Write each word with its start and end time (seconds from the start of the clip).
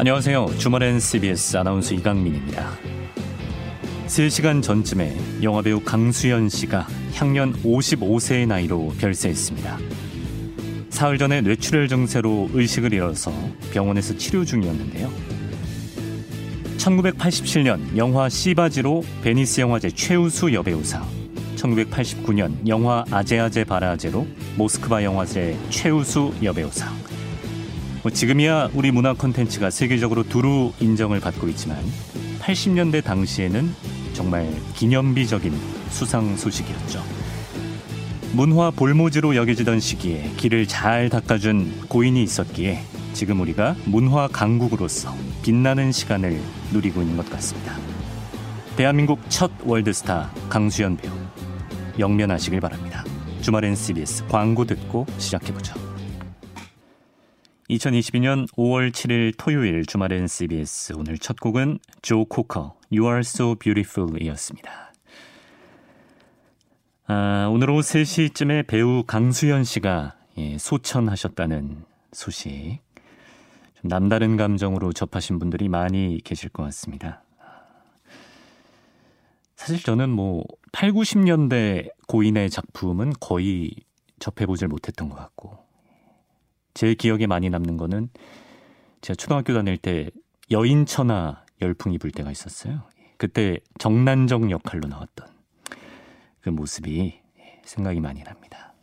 안녕하세요. 0.00 0.56
주말엔 0.56 0.98
CBS 0.98 1.58
아나운서 1.58 1.94
이강민입니다. 1.94 2.70
3시간 4.06 4.62
전쯤에 4.62 5.14
영화배우 5.42 5.80
강수연 5.84 6.48
씨가 6.48 6.86
향년 7.14 7.52
55세의 7.62 8.46
나이로 8.46 8.94
별세했습니다. 8.98 9.78
사흘 11.00 11.16
전에 11.16 11.40
뇌출혈 11.40 11.88
증세로 11.88 12.50
의식을 12.52 12.92
잃어서 12.92 13.32
병원에서 13.72 14.18
치료 14.18 14.44
중이었는데요. 14.44 15.10
1987년 16.76 17.96
영화 17.96 18.28
씨받이로 18.28 19.02
베니스 19.22 19.62
영화제 19.62 19.88
최우수 19.92 20.52
여배우상, 20.52 21.02
1989년 21.56 22.68
영화 22.68 23.02
아제아제 23.10 23.64
바라아제로 23.64 24.26
모스크바 24.58 25.02
영화제 25.02 25.56
최우수 25.70 26.34
여배우상, 26.42 26.94
뭐 28.02 28.12
지금이야 28.12 28.68
우리 28.74 28.90
문화 28.90 29.14
콘텐츠가 29.14 29.70
세계적으로 29.70 30.22
두루 30.22 30.74
인정을 30.80 31.20
받고 31.20 31.48
있지만 31.48 31.78
80년대 32.40 33.02
당시에는 33.02 33.74
정말 34.12 34.46
기념비적인 34.74 35.54
수상 35.88 36.36
소식이었죠. 36.36 37.19
문화 38.32 38.70
볼모지로 38.70 39.34
여겨지던 39.34 39.80
시기에 39.80 40.30
길을 40.36 40.68
잘 40.68 41.08
닦아준 41.08 41.88
고인이 41.88 42.22
있었기에 42.22 42.80
지금 43.12 43.40
우리가 43.40 43.74
문화 43.86 44.28
강국으로서 44.28 45.12
빛나는 45.42 45.90
시간을 45.90 46.40
누리고 46.72 47.02
있는 47.02 47.16
것 47.16 47.28
같습니다. 47.28 47.76
대한민국 48.76 49.18
첫 49.28 49.50
월드스타 49.64 50.32
강수연 50.48 50.96
배우 50.96 51.12
영면하시길 51.98 52.60
바랍니다. 52.60 53.04
주말엔 53.40 53.74
CBS 53.74 54.24
광고 54.28 54.64
듣고 54.64 55.06
시작해보죠. 55.18 55.74
2022년 57.68 58.48
5월 58.52 58.92
7일 58.92 59.34
토요일 59.36 59.84
주말엔 59.84 60.28
CBS 60.28 60.94
오늘 60.96 61.18
첫 61.18 61.38
곡은 61.40 61.78
조 62.02 62.24
코커 62.24 62.76
You 62.92 63.06
Are 63.06 63.20
So 63.20 63.56
Beautiful 63.56 64.22
이었습니다. 64.22 64.89
아, 67.12 67.48
오늘 67.50 67.70
오후 67.70 67.80
3시쯤에 67.80 68.68
배우 68.68 69.02
강수현 69.02 69.64
씨가 69.64 70.14
예, 70.38 70.56
소천하셨다는 70.58 71.84
소식 72.12 72.78
좀 73.74 73.88
남다른 73.88 74.36
감정으로 74.36 74.92
접하신 74.92 75.40
분들이 75.40 75.68
많이 75.68 76.20
계실 76.22 76.50
것 76.50 76.62
같습니다. 76.62 77.24
사실 79.56 79.82
저는 79.82 80.08
뭐 80.08 80.44
8, 80.70 80.92
90년대 80.92 81.90
고인의 82.06 82.48
작품은 82.48 83.14
거의 83.18 83.72
접해보질 84.20 84.68
못했던 84.68 85.08
것 85.08 85.16
같고 85.16 85.58
제 86.74 86.94
기억에 86.94 87.26
많이 87.26 87.50
남는 87.50 87.76
거는 87.76 88.08
제가 89.00 89.16
초등학교 89.16 89.52
다닐 89.52 89.78
때 89.78 90.10
여인천하 90.52 91.42
열풍이 91.60 91.98
불 91.98 92.12
때가 92.12 92.30
있었어요. 92.30 92.84
그때 93.16 93.58
정난정 93.80 94.52
역할로 94.52 94.86
나왔던 94.86 95.39
그 96.40 96.48
모습이 96.50 97.20
생각이 97.64 98.00
많이 98.00 98.22
납니다. 98.24 98.74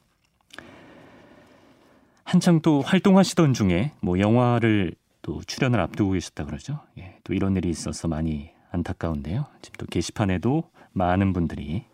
한창 2.23 2.61
또 2.61 2.81
활동하시던 2.81 3.53
중에 3.53 3.94
뭐 4.02 4.19
영화를 4.19 4.94
또 5.22 5.41
출연을 5.45 5.80
앞두고 5.80 6.11
계셨다 6.11 6.45
그러죠. 6.45 6.81
예, 6.97 7.17
또 7.23 7.33
이런 7.33 7.55
일이 7.55 7.69
있어서 7.69 8.08
많이 8.08 8.52
안타까운데요. 8.72 9.45
지금 9.61 9.78
또 9.78 9.85
게시판에도 9.85 10.69
많은 10.91 11.34
분들이 11.34 11.85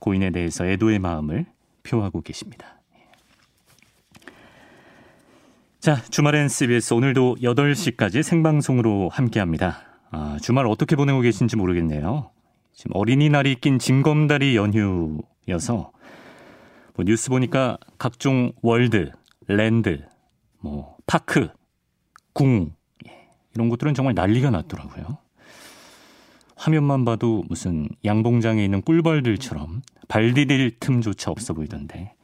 고인에 0.00 0.30
대해서 0.30 0.66
애도의 0.66 0.98
마음을 0.98 1.46
표하고 1.82 2.20
계십니다. 2.20 2.78
자, 5.80 6.02
주말엔 6.10 6.48
CBS 6.48 6.92
오늘도 6.92 7.36
8시까지 7.40 8.22
생방송으로 8.22 9.08
함께합니다. 9.10 9.80
아, 10.10 10.36
주말 10.42 10.66
어떻게 10.66 10.96
보내고 10.96 11.20
계신지 11.20 11.56
모르겠네요. 11.56 12.30
지금 12.78 12.92
어린이날이 12.94 13.56
낀 13.56 13.80
징검다리 13.80 14.54
연휴여서 14.54 15.90
뭐 16.94 17.04
뉴스 17.04 17.28
보니까 17.28 17.76
각종 17.98 18.52
world, 18.62 19.10
land, 19.48 20.06
뭐 20.60 20.96
park, 21.04 21.48
궁 22.32 22.70
예, 23.08 23.30
이런 23.56 23.68
것들은 23.68 23.94
정말 23.94 24.14
난리가 24.14 24.50
났더라고요. 24.50 25.18
화면만 26.54 27.04
봐도 27.04 27.42
무슨 27.48 27.88
양봉장에 28.04 28.64
있는 28.64 28.82
꿀벌들처럼 28.82 29.82
발 30.06 30.32
디딜 30.32 30.78
틈조차 30.78 31.32
없어 31.32 31.54
보이던데 31.54 32.14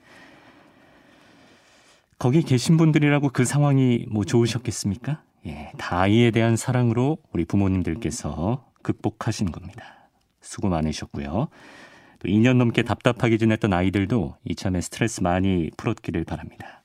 거기 2.16 2.42
계신 2.42 2.76
분들이라고 2.76 3.30
그 3.30 3.44
상황이 3.44 4.06
뭐 4.08 4.24
좋으셨겠습니까? 4.24 5.20
예, 5.46 5.72
다 5.78 6.02
아이에 6.02 6.30
대한 6.30 6.54
사랑으로 6.54 7.18
우리 7.32 7.44
부모님들께서 7.44 8.64
극복하신 8.82 9.50
겁니다. 9.50 10.03
수고 10.44 10.68
많으셨고요. 10.68 11.48
또 12.20 12.28
2년 12.28 12.56
넘게 12.56 12.82
답답하게 12.82 13.36
지냈던 13.38 13.72
아이들도 13.72 14.36
이참에 14.44 14.80
스트레스 14.80 15.20
많이 15.20 15.70
풀었기를 15.76 16.24
바랍니다. 16.24 16.82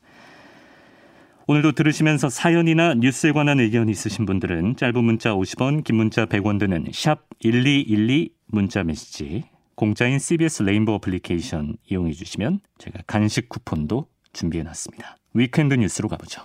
오늘도 1.48 1.72
들으시면서 1.72 2.30
사연이나 2.30 2.94
뉴스에 2.94 3.32
관한 3.32 3.60
의견 3.60 3.90
있으신 3.90 4.26
분들은 4.26 4.76
짧은 4.76 5.04
문자 5.04 5.34
50원, 5.34 5.84
긴 5.84 5.96
문자 5.96 6.26
100원 6.26 6.60
드는 6.60 6.88
샵 6.94 7.28
1212 7.40 8.34
문자 8.46 8.84
메시지 8.84 9.44
공짜인 9.74 10.20
CBS 10.20 10.64
레인보우 10.64 10.96
어플리케이션 10.98 11.78
이용해 11.90 12.12
주시면 12.12 12.60
제가 12.78 13.00
간식 13.08 13.50
쿠폰도 13.50 14.08
준비해 14.34 14.64
놨습니다. 14.64 15.18
weekend 15.34 15.74
뉴스로 15.74 16.10
가보죠. 16.10 16.44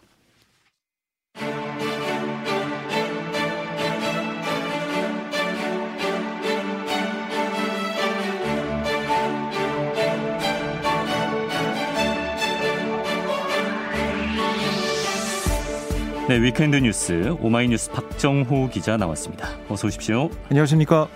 네, 16.29 16.41
weekend 16.41 16.77
뉴스 16.77 17.37
오마이뉴스 17.41 17.91
박정호 17.91 18.71
기자 18.71 18.97
나왔습니다. 18.97 19.47
어서 19.69 19.87
오십시오. 19.89 20.31
안녕하십니까? 20.51 21.09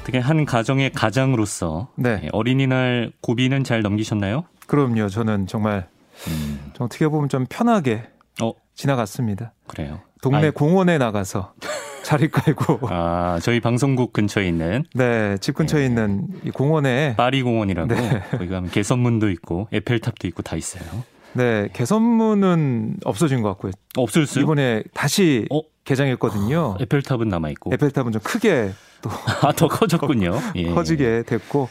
어떻게 0.00 0.18
한 0.18 0.44
가정의 0.44 0.90
가장으로서 0.92 1.88
네. 1.96 2.28
어린이날 2.32 3.10
고비는 3.22 3.64
잘 3.64 3.82
넘기셨나요? 3.82 4.44
그럼요. 4.66 5.08
저는 5.08 5.46
정말 5.48 5.88
음. 6.28 6.60
좀 6.74 6.84
어떻게 6.84 7.08
보면 7.08 7.28
좀 7.28 7.46
편하게 7.48 8.04
어. 8.40 8.52
지나갔습니다. 8.74 9.52
그래요. 9.66 10.00
동네 10.22 10.38
아이. 10.44 10.50
공원에 10.50 10.96
나가서 10.98 11.54
자리 12.04 12.30
깔고. 12.30 12.80
아, 12.90 13.38
저희 13.42 13.60
방송국 13.60 14.12
근처에 14.12 14.46
있는. 14.46 14.84
네, 14.94 15.38
집 15.38 15.54
근처에 15.54 15.80
네. 15.80 15.86
있는 15.86 16.28
이 16.44 16.50
공원에. 16.50 17.14
파리 17.16 17.42
공원이라고. 17.42 17.92
네. 17.94 18.22
거기 18.30 18.48
가면 18.48 18.70
개선문도 18.70 19.30
있고 19.30 19.68
에펠탑도 19.72 20.28
있고 20.28 20.42
다 20.42 20.54
있어요. 20.54 20.84
네, 21.34 21.68
개선문은 21.72 22.98
없어진 23.04 23.42
것 23.42 23.48
같고요. 23.50 23.72
없을어요 23.96 24.42
이번에 24.42 24.82
다시 24.92 25.46
어? 25.50 25.60
개장했거든요. 25.84 26.76
아, 26.78 26.82
에펠탑은 26.82 27.28
남아 27.28 27.50
있고. 27.50 27.72
에펠탑은 27.72 28.12
좀 28.12 28.22
크게 28.22 28.72
또. 29.02 29.10
아, 29.42 29.52
더 29.52 29.68
커졌군요. 29.68 30.38
예. 30.56 30.70
커지게 30.70 31.24
됐고. 31.26 31.68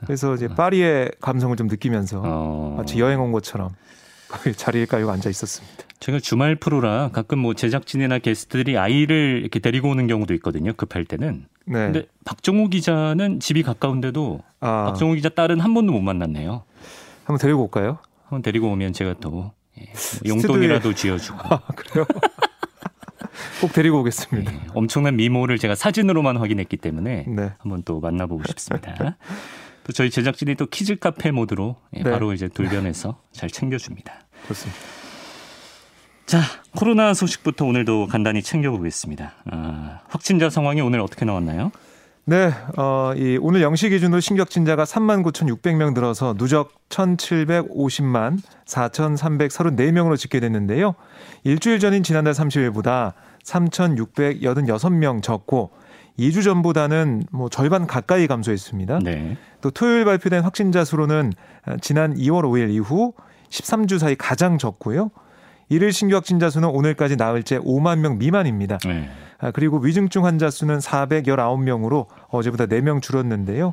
그래서 0.00 0.34
이제 0.34 0.46
파리의 0.48 1.10
감성을 1.20 1.56
좀 1.56 1.66
느끼면서 1.66 2.22
어. 2.24 2.74
마치 2.76 3.00
여행 3.00 3.20
온 3.20 3.32
것처럼 3.32 3.70
자리에 4.56 4.84
깔고 4.84 5.10
앉아 5.10 5.30
있었습니다. 5.30 5.84
제가 5.98 6.18
주말 6.20 6.56
프로라 6.56 7.08
가끔 7.12 7.38
뭐 7.38 7.54
제작진이나 7.54 8.18
게스트들이 8.18 8.76
아이를 8.76 9.40
이렇게 9.40 9.58
데리고 9.58 9.88
오는 9.88 10.06
경우도 10.06 10.34
있거든요. 10.34 10.72
급할 10.74 11.06
때는. 11.06 11.46
네. 11.64 11.72
근데 11.72 12.06
박정호 12.24 12.68
기자는 12.68 13.40
집이 13.40 13.62
가까운데도 13.62 14.40
아. 14.60 14.84
박정호 14.84 15.14
기자 15.14 15.30
딸은 15.30 15.60
한 15.60 15.72
번도 15.72 15.92
못 15.92 16.00
만났네요. 16.00 16.62
한번 17.24 17.38
데리고 17.40 17.62
올까요? 17.62 17.98
한번 18.26 18.42
데리고 18.42 18.70
오면 18.72 18.92
제가 18.92 19.14
또 19.20 19.52
예, 19.78 19.84
뭐 19.84 20.36
용돈이라도 20.36 20.94
쥐어주고. 20.94 21.38
아, 21.42 21.60
그래요? 21.76 22.06
꼭 23.60 23.72
데리고 23.72 24.00
오겠습니다. 24.00 24.52
예, 24.52 24.60
엄청난 24.74 25.16
미모를 25.16 25.58
제가 25.58 25.74
사진으로만 25.74 26.36
확인했기 26.36 26.76
때문에 26.76 27.24
네. 27.28 27.52
한번 27.58 27.82
또 27.84 28.00
만나보고 28.00 28.42
싶습니다. 28.48 29.16
또 29.84 29.92
저희 29.92 30.10
제작진이 30.10 30.56
또 30.56 30.66
키즈 30.66 30.96
카페 30.96 31.30
모드로 31.30 31.76
예, 31.94 32.02
네. 32.02 32.10
바로 32.10 32.32
이제 32.32 32.48
돌변해서 32.48 33.20
잘 33.32 33.48
챙겨줍니다. 33.48 34.26
좋습니다. 34.48 34.80
자, 36.26 36.40
코로나 36.74 37.14
소식부터 37.14 37.64
오늘도 37.66 38.08
간단히 38.08 38.42
챙겨보겠습니다. 38.42 39.34
아, 39.52 40.00
확진자 40.08 40.50
상황이 40.50 40.80
오늘 40.80 40.98
어떻게 41.00 41.24
나왔나요? 41.24 41.70
네, 42.28 42.50
어, 42.76 43.12
이 43.14 43.38
오늘 43.40 43.60
0시 43.60 43.90
기준으로 43.90 44.18
신규 44.18 44.42
확진자가 44.42 44.82
3만 44.82 45.22
9,600명 45.22 45.94
늘어서 45.94 46.34
누적 46.34 46.72
1,750만 46.88 48.38
4,334명으로 48.66 50.16
집계됐는데요. 50.18 50.96
일주일 51.44 51.78
전인 51.78 52.02
지난달 52.02 52.32
30일보다 52.32 53.12
3,686명 53.44 55.22
적고 55.22 55.70
2주 56.18 56.42
전보다는 56.42 57.22
뭐 57.30 57.48
절반 57.48 57.86
가까이 57.86 58.26
감소했습니다. 58.26 58.98
네. 59.04 59.36
또 59.60 59.70
토요일 59.70 60.04
발표된 60.04 60.42
확진자 60.42 60.84
수로는 60.84 61.32
지난 61.80 62.16
2월 62.16 62.42
5일 62.42 62.70
이후 62.70 63.12
13주 63.50 64.00
사이 64.00 64.16
가장 64.16 64.58
적고요. 64.58 65.12
일일 65.68 65.92
신규 65.92 66.14
확진자 66.14 66.50
수는 66.50 66.68
오늘까지 66.68 67.16
나흘째 67.16 67.58
5만 67.58 67.98
명 67.98 68.18
미만입니다. 68.18 68.78
네. 68.84 69.08
아, 69.38 69.50
그리고 69.50 69.78
위중증 69.78 70.24
환자 70.24 70.50
수는 70.50 70.78
419명으로 70.78 72.06
어제보다 72.28 72.66
4명 72.66 73.02
줄었는데요. 73.02 73.72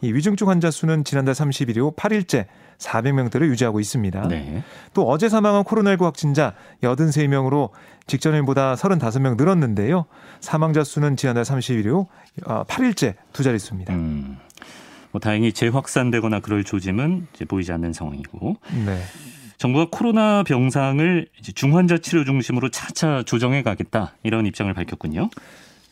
이 0.00 0.12
위중증 0.12 0.48
환자 0.48 0.70
수는 0.70 1.04
지난달 1.04 1.34
30일 1.34 1.76
이후 1.76 1.92
8일째 1.96 2.46
400명대를 2.78 3.42
유지하고 3.48 3.78
있습니다. 3.78 4.28
네. 4.28 4.62
또 4.92 5.08
어제 5.08 5.28
사망한 5.28 5.64
코로나19 5.64 6.02
확진자 6.02 6.54
83명으로 6.82 7.70
직전일보다 8.06 8.74
35명 8.74 9.36
늘었는데요. 9.36 10.06
사망자 10.40 10.82
수는 10.82 11.16
지난달 11.16 11.44
30일 11.44 11.86
이후 11.86 12.06
8일째 12.42 13.16
아, 13.16 13.22
두 13.32 13.42
자릿수입니다. 13.42 13.94
음. 13.94 14.38
뭐 15.12 15.20
다행히 15.20 15.52
재확산되거나 15.52 16.40
그럴 16.40 16.64
조짐은 16.64 17.28
보이지 17.46 17.70
않는 17.72 17.92
상황이고. 17.92 18.56
네. 18.84 19.00
정부가 19.64 19.86
코로나 19.90 20.42
병상을 20.42 21.26
중환자 21.54 21.96
치료 21.96 22.22
중심으로 22.26 22.68
차차 22.68 23.22
조정해 23.24 23.62
가겠다 23.62 24.12
이런 24.22 24.44
입장을 24.44 24.70
밝혔군요. 24.74 25.30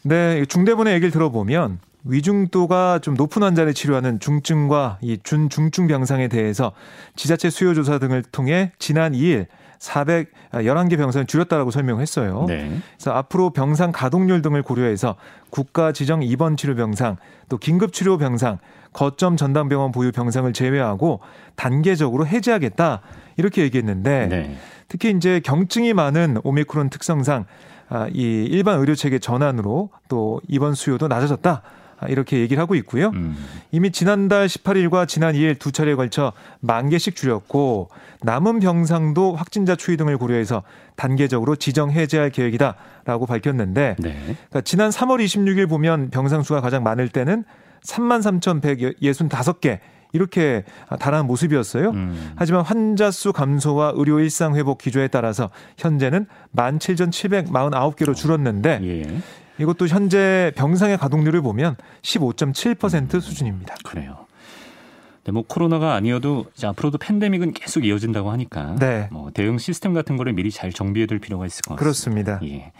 네, 0.02 0.44
중대본의 0.44 0.92
얘기를 0.92 1.10
들어보면 1.10 1.78
위중도가 2.04 2.98
좀 2.98 3.14
높은 3.14 3.42
환자를 3.42 3.72
치료하는 3.72 4.20
중증과 4.20 4.98
이 5.00 5.16
준중증 5.22 5.86
병상에 5.86 6.28
대해서 6.28 6.72
지자체 7.16 7.48
수요 7.48 7.72
조사 7.72 7.98
등을 7.98 8.22
통해 8.24 8.72
지난 8.78 9.12
2일 9.12 9.46
411개 9.78 10.98
병상을 10.98 11.26
줄였다라고 11.26 11.70
설명했어요. 11.70 12.44
네. 12.48 12.78
그래서 12.98 13.12
앞으로 13.12 13.50
병상 13.50 13.92
가동률 13.92 14.42
등을 14.42 14.62
고려해서 14.62 15.16
국가 15.48 15.92
지정 15.92 16.22
입원 16.22 16.58
치료 16.58 16.74
병상, 16.74 17.16
또 17.48 17.56
긴급 17.56 17.94
치료 17.94 18.18
병상, 18.18 18.58
거점 18.92 19.36
전담병원 19.36 19.92
보유 19.92 20.12
병상을 20.12 20.52
제외하고 20.52 21.20
단계적으로 21.56 22.26
해제하겠다. 22.26 23.00
이렇게 23.36 23.62
얘기했는데 23.62 24.26
네. 24.28 24.56
특히 24.88 25.10
이제 25.10 25.40
경증이 25.40 25.94
많은 25.94 26.38
오미크론 26.44 26.90
특성상 26.90 27.46
아, 27.88 28.08
이 28.12 28.46
일반 28.50 28.78
의료 28.78 28.94
체계 28.94 29.18
전환으로 29.18 29.90
또 30.08 30.40
입원 30.48 30.74
수요도 30.74 31.08
낮아졌다. 31.08 31.62
아, 31.98 32.06
이렇게 32.08 32.40
얘기를 32.40 32.60
하고 32.60 32.74
있고요. 32.74 33.10
음. 33.10 33.36
이미 33.70 33.92
지난달 33.92 34.46
18일과 34.46 35.06
지난 35.06 35.34
2일 35.34 35.58
두 35.58 35.72
차례에 35.72 35.94
걸쳐 35.94 36.32
만 36.60 36.88
개씩 36.88 37.14
줄였고 37.14 37.90
남은 38.22 38.60
병상도 38.60 39.36
확진자 39.36 39.76
추이 39.76 39.96
등을 39.96 40.18
고려해서 40.18 40.62
단계적으로 40.96 41.54
지정 41.54 41.90
해제할 41.90 42.30
계획이다라고 42.30 43.26
밝혔는데 43.26 43.96
네. 43.98 44.16
그러니까 44.24 44.62
지난 44.62 44.90
3월 44.90 45.22
26일 45.24 45.68
보면 45.68 46.10
병상 46.10 46.42
수가 46.42 46.60
가장 46.60 46.82
많을 46.82 47.08
때는 47.08 47.44
3만 47.84 48.40
3,165개 48.40 49.78
이렇게 50.12 50.64
달하는 51.00 51.26
모습이었어요. 51.26 51.90
음. 51.90 52.32
하지만 52.36 52.62
환자 52.62 53.10
수 53.10 53.32
감소와 53.32 53.94
의료 53.96 54.20
일상 54.20 54.56
회복 54.56 54.78
기조에 54.78 55.08
따라서 55.08 55.50
현재는 55.78 56.26
17,749개로 56.54 58.14
줄었는데 58.14 58.80
예. 58.82 59.18
이것도 59.58 59.86
현재 59.86 60.52
병상의 60.54 60.98
가동률을 60.98 61.40
보면 61.40 61.76
15.7% 62.02 63.14
음. 63.14 63.20
수준입니다. 63.20 63.74
그래요. 63.84 64.26
네, 65.24 65.30
뭐 65.30 65.44
코로나가 65.46 65.94
아니어도 65.94 66.46
이제 66.56 66.66
앞으로도 66.66 66.98
팬데믹은 66.98 67.52
계속 67.52 67.84
이어진다고 67.84 68.30
하니까 68.32 68.74
네. 68.80 69.08
뭐 69.12 69.30
대응 69.30 69.56
시스템 69.58 69.94
같은 69.94 70.16
거를 70.16 70.32
미리 70.32 70.50
잘 70.50 70.72
정비해둘 70.72 71.20
필요가 71.20 71.46
있을 71.46 71.62
것 71.62 71.76
같습니다. 71.76 72.38
그렇습니다. 72.38 72.40
예. 72.44 72.72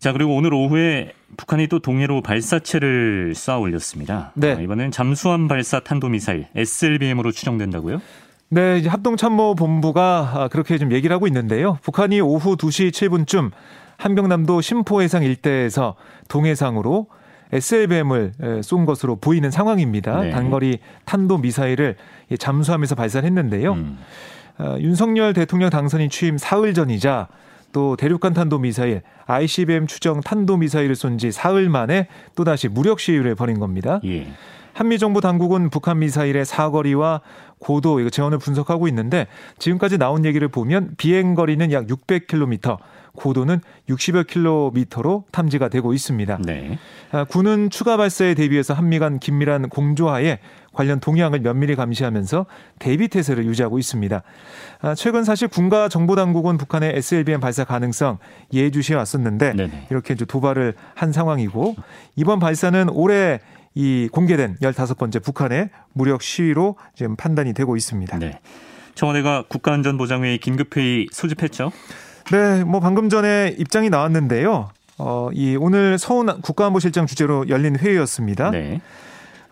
자 0.00 0.14
그리고 0.14 0.34
오늘 0.34 0.54
오후에 0.54 1.12
북한이 1.36 1.66
또 1.66 1.78
동해로 1.78 2.22
발사체를 2.22 3.34
쏴 3.34 3.60
올렸습니다. 3.60 4.32
네. 4.34 4.54
아, 4.54 4.60
이번엔 4.60 4.90
잠수함 4.92 5.46
발사 5.46 5.80
탄도미사일 5.80 6.46
SLBM으로 6.56 7.32
추정된다고요? 7.32 8.00
네, 8.48 8.78
이제 8.78 8.88
합동참모본부가 8.88 10.32
아, 10.34 10.48
그렇게 10.48 10.78
좀 10.78 10.92
얘기를 10.92 11.14
하고 11.14 11.26
있는데요. 11.26 11.78
북한이 11.82 12.18
오후 12.22 12.56
2시 12.56 12.90
7분쯤 12.92 13.50
한병남도 13.98 14.62
심포해상 14.62 15.22
일대에서 15.22 15.96
동해상으로 16.30 17.08
SLBM을 17.52 18.32
쏜 18.62 18.86
것으로 18.86 19.16
보이는 19.16 19.50
상황입니다. 19.50 20.20
네. 20.22 20.30
단거리 20.30 20.78
탄도 21.04 21.36
미사일을 21.38 21.96
잠수함에서 22.38 22.94
발사했는데요. 22.94 23.72
음. 23.74 23.98
어, 24.58 24.76
윤석열 24.80 25.34
대통령 25.34 25.68
당선인 25.68 26.08
취임 26.08 26.38
사흘 26.38 26.72
전이자 26.72 27.28
또 27.72 27.96
대륙간 27.96 28.34
탄도 28.34 28.58
미사일 28.58 29.02
ICBM 29.26 29.86
추정 29.86 30.20
탄도 30.20 30.56
미사일을 30.56 30.96
쏜 30.96 31.18
지 31.18 31.32
사흘 31.32 31.68
만에 31.68 32.06
또다시 32.34 32.68
무력 32.68 33.00
시위를 33.00 33.34
벌인 33.34 33.58
겁니다. 33.58 34.00
예. 34.04 34.28
한미 34.72 34.98
정부 34.98 35.20
당국은 35.20 35.68
북한 35.68 35.98
미사일의 35.98 36.44
사거리와 36.44 37.20
고도 37.58 38.00
이거 38.00 38.08
재원을 38.08 38.38
분석하고 38.38 38.88
있는데 38.88 39.26
지금까지 39.58 39.98
나온 39.98 40.24
얘기를 40.24 40.48
보면 40.48 40.94
비행 40.96 41.34
거리는 41.34 41.70
약 41.72 41.86
600km, 41.86 42.78
고도는 43.12 43.60
60여 43.88 44.26
킬로미터로 44.26 45.24
탐지가 45.32 45.68
되고 45.68 45.92
있습니다. 45.92 46.38
네. 46.46 46.78
아, 47.10 47.24
군은 47.24 47.68
추가 47.68 47.96
발사에 47.96 48.34
대비해서 48.34 48.72
한미 48.72 48.98
간 48.98 49.18
긴밀한 49.18 49.68
공조하에 49.68 50.38
관련 50.72 51.00
동향을 51.00 51.40
면밀히 51.40 51.74
감시하면서 51.74 52.46
대비 52.78 53.08
태세를 53.08 53.44
유지하고 53.46 53.78
있습니다. 53.78 54.22
아, 54.82 54.94
최근 54.94 55.24
사실 55.24 55.48
군과 55.48 55.88
정보당국은 55.88 56.58
북한의 56.58 56.96
SLBM 56.96 57.40
발사 57.40 57.64
가능성 57.64 58.18
예주시해 58.52 58.96
왔었는데 58.96 59.54
네네. 59.54 59.86
이렇게 59.90 60.14
이제 60.14 60.24
도발을 60.24 60.74
한 60.94 61.12
상황이고 61.12 61.76
이번 62.16 62.38
발사는 62.38 62.88
올해 62.90 63.40
이 63.74 64.08
공개된 64.10 64.56
15번째 64.60 65.22
북한의 65.22 65.70
무력 65.92 66.22
시위로 66.22 66.76
지금 66.94 67.16
판단이 67.16 67.52
되고 67.54 67.76
있습니다. 67.76 68.18
네. 68.18 68.40
청와대가 68.94 69.44
국가안전보장회의 69.48 70.38
긴급회의 70.38 71.06
소집했죠? 71.12 71.70
네, 72.32 72.64
뭐 72.64 72.80
방금 72.80 73.08
전에 73.08 73.54
입장이 73.58 73.90
나왔는데요. 73.90 74.70
어, 74.98 75.30
이 75.32 75.56
오늘 75.58 75.98
서훈 75.98 76.40
국가안보실장 76.42 77.06
주재로 77.06 77.48
열린 77.48 77.76
회의였습니다. 77.76 78.50
네. 78.50 78.80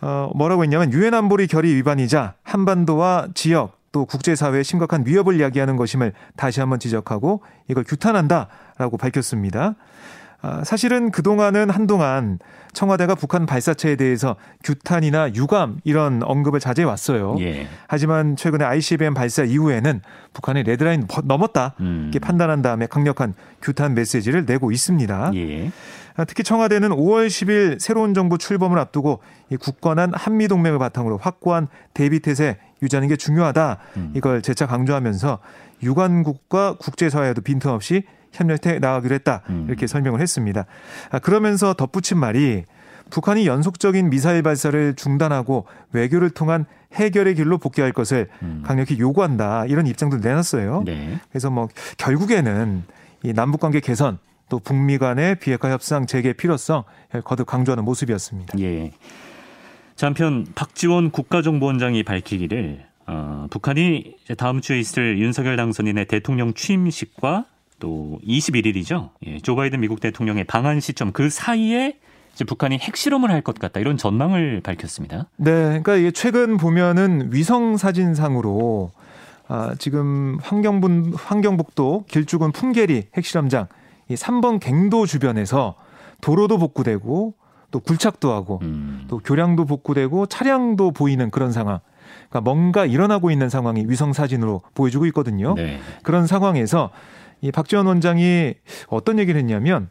어, 0.00 0.30
뭐라고 0.34 0.62
했냐면 0.62 0.92
유엔 0.92 1.14
안보리 1.14 1.46
결의 1.46 1.74
위반이자 1.74 2.34
한반도와 2.42 3.28
지역 3.34 3.78
또 3.90 4.04
국제사회에 4.04 4.62
심각한 4.62 5.04
위협을 5.06 5.40
야기하는 5.40 5.76
것임을 5.76 6.12
다시 6.36 6.60
한번 6.60 6.78
지적하고 6.78 7.42
이걸 7.68 7.84
규탄한다라고 7.84 8.96
밝혔습니다. 8.98 9.74
아, 10.40 10.62
사실은 10.62 11.10
그동안은 11.10 11.68
한동안 11.68 12.38
청와대가 12.72 13.16
북한 13.16 13.44
발사체에 13.44 13.96
대해서 13.96 14.36
규탄이나 14.62 15.34
유감 15.34 15.80
이런 15.82 16.22
언급을 16.22 16.60
자제해 16.60 16.86
왔어요. 16.86 17.36
예. 17.40 17.66
하지만 17.88 18.36
최근에 18.36 18.64
ICBM 18.64 19.14
발사 19.14 19.42
이후에는 19.42 20.00
북한이 20.32 20.62
레드라인 20.62 21.08
넘었다 21.24 21.74
음. 21.80 22.02
이렇게 22.04 22.20
판단한 22.20 22.62
다음에 22.62 22.86
강력한 22.86 23.34
규탄 23.60 23.94
메시지를 23.94 24.44
내고 24.44 24.70
있습니다. 24.70 25.32
예. 25.34 25.72
아, 26.18 26.24
특히 26.24 26.42
청와대는 26.42 26.90
5월 26.90 27.28
10일 27.28 27.78
새로운 27.78 28.12
정부 28.12 28.38
출범을 28.38 28.76
앞두고 28.80 29.20
이 29.50 29.56
굳건한 29.56 30.12
한미 30.14 30.48
동맹을 30.48 30.80
바탕으로 30.80 31.16
확고한 31.16 31.68
대비 31.94 32.18
태세 32.18 32.58
유지하는 32.82 33.08
게 33.08 33.14
중요하다. 33.14 33.78
음. 33.96 34.12
이걸 34.16 34.42
재차 34.42 34.66
강조하면서 34.66 35.38
유관국과 35.84 36.74
국제사회에도 36.78 37.40
빈틈없이 37.42 38.02
협력해 38.32 38.80
나가기로 38.80 39.14
했다. 39.14 39.42
음. 39.48 39.66
이렇게 39.68 39.86
설명을 39.86 40.20
했습니다. 40.20 40.66
아, 41.10 41.20
그러면서 41.20 41.72
덧붙인 41.72 42.18
말이 42.18 42.64
북한이 43.10 43.46
연속적인 43.46 44.10
미사일 44.10 44.42
발사를 44.42 44.94
중단하고 44.96 45.66
외교를 45.92 46.30
통한 46.30 46.66
해결의 46.94 47.36
길로 47.36 47.58
복귀할 47.58 47.92
것을 47.92 48.28
음. 48.42 48.64
강력히 48.66 48.98
요구한다. 48.98 49.66
이런 49.66 49.86
입장도 49.86 50.16
내놨어요. 50.16 50.82
네. 50.84 51.20
그래서 51.30 51.48
뭐 51.48 51.68
결국에는 51.96 52.82
이 53.22 53.32
남북 53.32 53.60
관계 53.60 53.78
개선 53.78 54.18
또 54.48 54.58
북미 54.58 54.98
간의 54.98 55.36
비핵화 55.36 55.70
협상 55.70 56.06
재개 56.06 56.32
필요성 56.32 56.84
거듭 57.24 57.46
강조하는 57.46 57.84
모습이었습니다. 57.84 58.58
예. 58.60 58.92
자, 59.96 60.06
한편 60.06 60.46
박지원 60.54 61.10
국가정보원장이 61.10 62.02
밝히기를 62.04 62.86
어, 63.06 63.46
북한이 63.50 64.16
다음 64.36 64.60
주에 64.60 64.78
있을 64.78 65.18
윤석열 65.18 65.56
당선인의 65.56 66.06
대통령 66.06 66.52
취임식과 66.54 67.46
또 67.80 68.18
21일이죠. 68.26 69.10
예, 69.26 69.38
조 69.38 69.56
바이든 69.56 69.80
미국 69.80 70.00
대통령의 70.00 70.44
방한 70.44 70.80
시점 70.80 71.12
그 71.12 71.30
사이에 71.30 71.98
북한이 72.46 72.78
핵실험을 72.78 73.30
할 73.30 73.42
것 73.42 73.58
같다 73.58 73.80
이런 73.80 73.96
전망을 73.96 74.60
밝혔습니다. 74.60 75.26
네, 75.36 75.50
그러니까 75.50 75.96
이게 75.96 76.10
최근 76.12 76.56
보면은 76.56 77.30
위성 77.32 77.76
사진상으로 77.76 78.92
아, 79.48 79.74
지금 79.78 80.38
환경분 80.42 81.14
환경북도 81.16 82.04
길쭉은 82.08 82.52
풍계리 82.52 83.08
핵실험장 83.16 83.66
이 84.08 84.14
3번 84.14 84.60
갱도 84.60 85.06
주변에서 85.06 85.74
도로도 86.20 86.58
복구되고 86.58 87.34
또 87.70 87.80
굴착도 87.80 88.32
하고 88.32 88.60
음. 88.62 89.04
또 89.08 89.18
교량도 89.18 89.66
복구되고 89.66 90.26
차량도 90.26 90.92
보이는 90.92 91.30
그런 91.30 91.52
상황. 91.52 91.80
그러니까 92.30 92.40
뭔가 92.40 92.86
일어나고 92.86 93.30
있는 93.30 93.48
상황이 93.48 93.84
위성 93.86 94.12
사진으로 94.12 94.62
보여주고 94.74 95.06
있거든요. 95.06 95.54
네. 95.54 95.78
그런 96.02 96.26
상황에서 96.26 96.90
이 97.40 97.52
박지원 97.52 97.86
원장이 97.86 98.54
어떤 98.88 99.18
얘기를 99.18 99.38
했냐면 99.38 99.90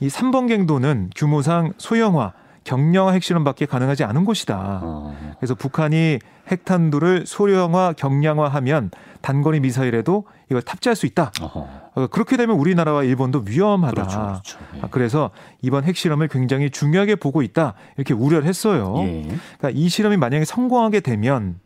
이 0.00 0.08
3번 0.08 0.48
갱도는 0.48 1.10
규모상 1.16 1.72
소형화, 1.78 2.34
경량화 2.64 3.12
핵실험밖에 3.12 3.66
가능하지 3.66 4.04
않은 4.04 4.24
곳이다. 4.24 4.80
어. 4.82 5.16
그래서 5.38 5.54
북한이 5.54 6.18
핵탄두를 6.50 7.24
소형화, 7.26 7.94
경량화하면 7.96 8.90
단거리 9.22 9.60
미사일에도 9.60 10.24
이걸 10.50 10.62
탑재할 10.62 10.96
수 10.96 11.06
있다. 11.06 11.32
어허. 11.40 12.08
그렇게 12.08 12.36
되면 12.36 12.56
우리나라와 12.56 13.04
일본도 13.04 13.44
위험하다. 13.46 13.94
그렇죠, 13.94 14.18
그렇죠. 14.20 14.58
예. 14.76 14.80
그래서 14.90 15.30
이번 15.62 15.84
핵실험을 15.84 16.28
굉장히 16.28 16.70
중요하게 16.70 17.16
보고 17.16 17.42
있다. 17.42 17.74
이렇게 17.96 18.12
우려를 18.12 18.46
했어요. 18.46 18.94
예. 18.98 19.22
그러니까 19.22 19.70
이 19.72 19.88
실험이 19.88 20.16
만약에 20.16 20.44
성공하게 20.44 21.00
되면 21.00 21.60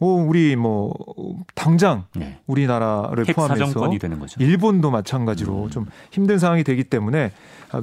오, 0.00 0.16
우리 0.20 0.54
뭐 0.54 0.94
당장 1.54 2.04
네. 2.14 2.38
우리나라를 2.46 3.24
포함해서 3.24 3.90
일본도 4.38 4.90
마찬가지로 4.90 5.64
음. 5.64 5.70
좀 5.70 5.86
힘든 6.10 6.38
상황이 6.38 6.62
되기 6.62 6.84
때문에 6.84 7.32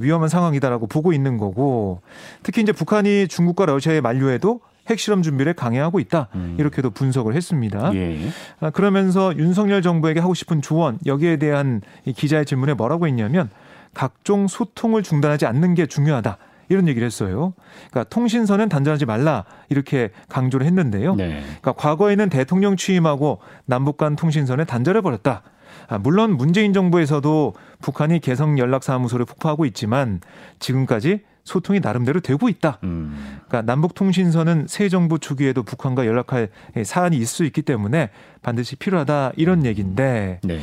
위험한 0.00 0.28
상황이다라고 0.28 0.86
보고 0.86 1.12
있는 1.12 1.36
거고 1.36 2.00
특히 2.42 2.62
이제 2.62 2.72
북한이 2.72 3.28
중국과 3.28 3.66
러시아에 3.66 4.00
만류해도 4.00 4.60
핵실험 4.88 5.22
준비를 5.22 5.54
강행하고 5.54 6.00
있다 6.00 6.28
음. 6.34 6.56
이렇게도 6.58 6.90
분석을 6.90 7.34
했습니다. 7.34 7.94
예. 7.94 8.30
아, 8.60 8.70
그러면서 8.70 9.36
윤석열 9.36 9.82
정부에게 9.82 10.20
하고 10.20 10.32
싶은 10.32 10.62
조언 10.62 10.98
여기에 11.04 11.36
대한 11.36 11.82
이 12.04 12.12
기자의 12.12 12.46
질문에 12.46 12.74
뭐라고 12.74 13.06
했냐면 13.06 13.50
각종 13.94 14.46
소통을 14.46 15.02
중단하지 15.02 15.46
않는 15.46 15.74
게 15.74 15.86
중요하다. 15.86 16.38
이런 16.68 16.88
얘기를 16.88 17.06
했어요. 17.06 17.54
그러니까 17.90 18.04
통신선은 18.04 18.68
단절하지 18.68 19.06
말라 19.06 19.44
이렇게 19.68 20.10
강조를 20.28 20.66
했는데요. 20.66 21.14
네. 21.14 21.42
그러니까 21.42 21.72
과거에는 21.72 22.28
대통령 22.28 22.76
취임하고 22.76 23.40
남북 23.64 23.96
간 23.96 24.16
통신선을 24.16 24.64
단절해 24.66 25.00
버렸다. 25.00 25.42
아, 25.88 25.98
물론 25.98 26.36
문재인 26.36 26.72
정부에서도 26.72 27.54
북한이 27.80 28.20
개성 28.20 28.58
연락사무소를 28.58 29.24
폭파하고 29.26 29.66
있지만 29.66 30.20
지금까지 30.58 31.20
소통이 31.44 31.78
나름대로 31.80 32.20
되고 32.20 32.48
있다. 32.48 32.78
음. 32.82 33.38
그러니까 33.46 33.62
남북 33.62 33.94
통신선은 33.94 34.66
새 34.68 34.88
정부 34.88 35.20
초기에도 35.20 35.62
북한과 35.62 36.06
연락할 36.06 36.48
사안이 36.84 37.16
있을 37.16 37.26
수 37.26 37.44
있기 37.44 37.62
때문에 37.62 38.10
반드시 38.42 38.74
필요하다 38.74 39.32
이런 39.36 39.64
얘기인데 39.64 40.40
네. 40.42 40.60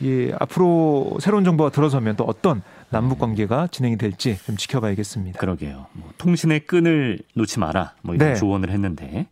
이 0.00 0.30
앞으로 0.38 1.16
새로운 1.20 1.44
정부가 1.44 1.70
들어서면 1.70 2.16
또 2.16 2.24
어떤 2.24 2.62
남북 2.90 3.18
관계가 3.18 3.68
진행이 3.68 3.98
될지 3.98 4.38
좀 4.46 4.56
지켜봐야겠습니다. 4.56 5.38
그러게요. 5.38 5.86
뭐 5.92 6.10
통신의 6.18 6.60
끈을 6.60 7.18
놓지 7.34 7.58
마라. 7.60 7.92
뭐 8.02 8.14
이런 8.14 8.30
네. 8.30 8.34
조언을 8.34 8.70
했는데 8.70 9.26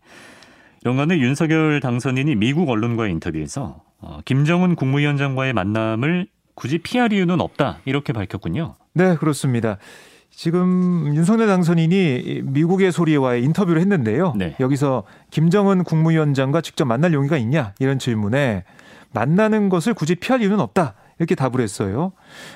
거는 0.83 1.19
윤석열 1.19 1.81
당선인이 1.81 2.35
미국 2.35 2.69
언론과의 2.69 3.11
인터뷰에서 3.11 3.81
어, 3.99 4.19
김정은 4.23 4.75
국무위원장과의 4.75 5.53
만남을 5.53 6.27
굳이 6.53 6.77
피할 6.77 7.11
이유는 7.11 7.41
없다 7.41 7.79
이렇게 7.85 8.13
밝혔군요. 8.13 8.75
네, 8.93 9.15
그렇습니다. 9.15 9.77
지금 10.29 11.15
윤석열 11.15 11.47
당선인이 11.47 12.41
미국의 12.43 12.91
소리와의 12.91 13.43
인터뷰를 13.43 13.81
했는데요. 13.81 14.33
네. 14.37 14.55
여기서 14.59 15.03
김정은 15.31 15.83
국무위원장과 15.83 16.61
직접 16.61 16.85
만날 16.85 17.13
용의가 17.13 17.37
있냐 17.37 17.73
이런 17.79 17.99
질문에 17.99 18.63
만나는 19.13 19.69
것을 19.69 19.93
굳이 19.93 20.15
피할 20.15 20.41
이유는 20.41 20.59
없다. 20.59 20.93
이렇게 21.19 21.35
답을 21.35 21.59
했어요. 21.61 22.11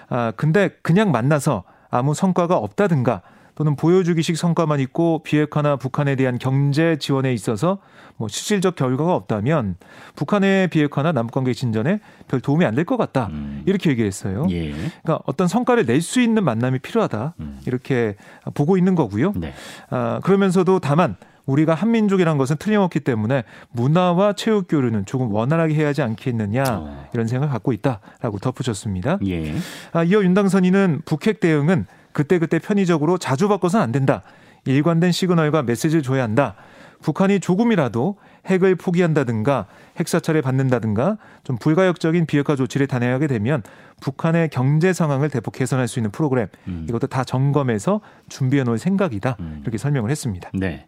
아, 0.10 0.32
근데 0.36 0.70
그냥 0.82 1.12
만나서 1.12 1.64
아무 1.90 2.14
성과가 2.14 2.58
없다든가 2.58 3.22
또는 3.56 3.76
보여주기식 3.76 4.38
성과만 4.38 4.80
있고 4.80 5.22
비핵화나 5.24 5.76
북한에 5.76 6.16
대한 6.16 6.40
경제 6.40 6.96
지원에 6.98 7.34
있어서 7.34 7.80
뭐 8.16 8.28
실질적 8.30 8.76
결과가 8.76 9.14
없다면 9.14 9.76
북한의 10.16 10.70
비핵화나 10.70 11.12
남북관계 11.12 11.54
진전에 11.54 12.00
별 12.28 12.40
도움이 12.40 12.64
안 12.66 12.76
될 12.76 12.86
것 12.86 12.96
같다 12.98 13.28
음. 13.28 13.62
이렇게 13.66 13.90
얘기를 13.90 14.08
했어요. 14.08 14.48
예. 14.50 14.72
그러니까 14.72 15.20
어떤 15.26 15.48
성과를 15.48 15.86
낼 15.86 16.02
수 16.02 16.22
있는 16.22 16.44
만남이 16.46 16.80
필요하다 16.80 17.34
음. 17.42 17.60
이렇게 17.68 18.16
보고 18.54 18.78
있는 18.78 18.96
거고요. 18.96 19.34
네. 19.36 19.54
아, 19.90 20.20
그러면서도 20.24 20.80
다만 20.80 21.18
우리가 21.52 21.74
한민족이란 21.74 22.38
것은 22.38 22.56
틀림없기 22.58 23.02
때문에 23.02 23.44
문화와 23.72 24.34
체육 24.34 24.68
교류는 24.68 25.06
조금 25.06 25.32
원활하게 25.32 25.76
해야 25.76 25.88
하지 25.90 26.02
않겠느냐 26.02 26.64
어. 26.70 27.06
이런 27.14 27.28
생각을 27.28 27.52
갖고 27.52 27.74
있다라고 27.74 28.40
덧붙였습니다. 28.40 29.20
예. 29.28 29.54
아, 29.92 30.04
이어 30.04 30.24
윤당선인은 30.24 31.02
북핵 31.06 31.40
대응은 31.40 31.86
그때그때 32.14 32.60
편의적으로 32.60 33.18
자주 33.18 33.48
바꿔서는 33.48 33.84
안 33.84 33.92
된다. 33.92 34.24
일관된 34.66 35.12
시그널과 35.12 35.64
메시지를 35.64 36.04
줘야 36.04 36.24
한다. 36.24 36.56
북한이 37.02 37.40
조금이라도 37.40 38.18
핵을 38.46 38.76
포기한다든가 38.76 39.66
핵사찰을 40.00 40.42
받는다든가 40.42 41.18
좀 41.44 41.58
불가역적인 41.58 42.28
비핵화 42.28 42.56
조치를 42.56 42.88
단행하게 42.88 43.28
되면 43.28 43.64
북한의 44.02 44.50
경제 44.50 44.94
상황을 44.94 45.30
대폭 45.30 45.54
개선할 45.54 45.88
수 45.88 46.00
있는 46.00 46.12
프로그램 46.12 46.48
음. 46.68 46.86
이것도 46.88 47.08
다 47.08 47.24
점검해서 47.24 48.02
준비해 48.30 48.64
놓을 48.64 48.78
생각이다. 48.78 49.38
음. 49.40 49.60
이렇게 49.64 49.78
설명을 49.78 50.12
했습니다. 50.12 50.50
네. 50.54 50.86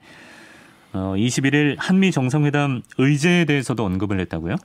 어, 0.94 1.16
21일 1.18 1.76
한미 1.80 2.12
정상회담 2.12 2.82
의제에 2.98 3.46
대해서도 3.46 3.84
언급을 3.84 4.20
했다고요? 4.22 4.56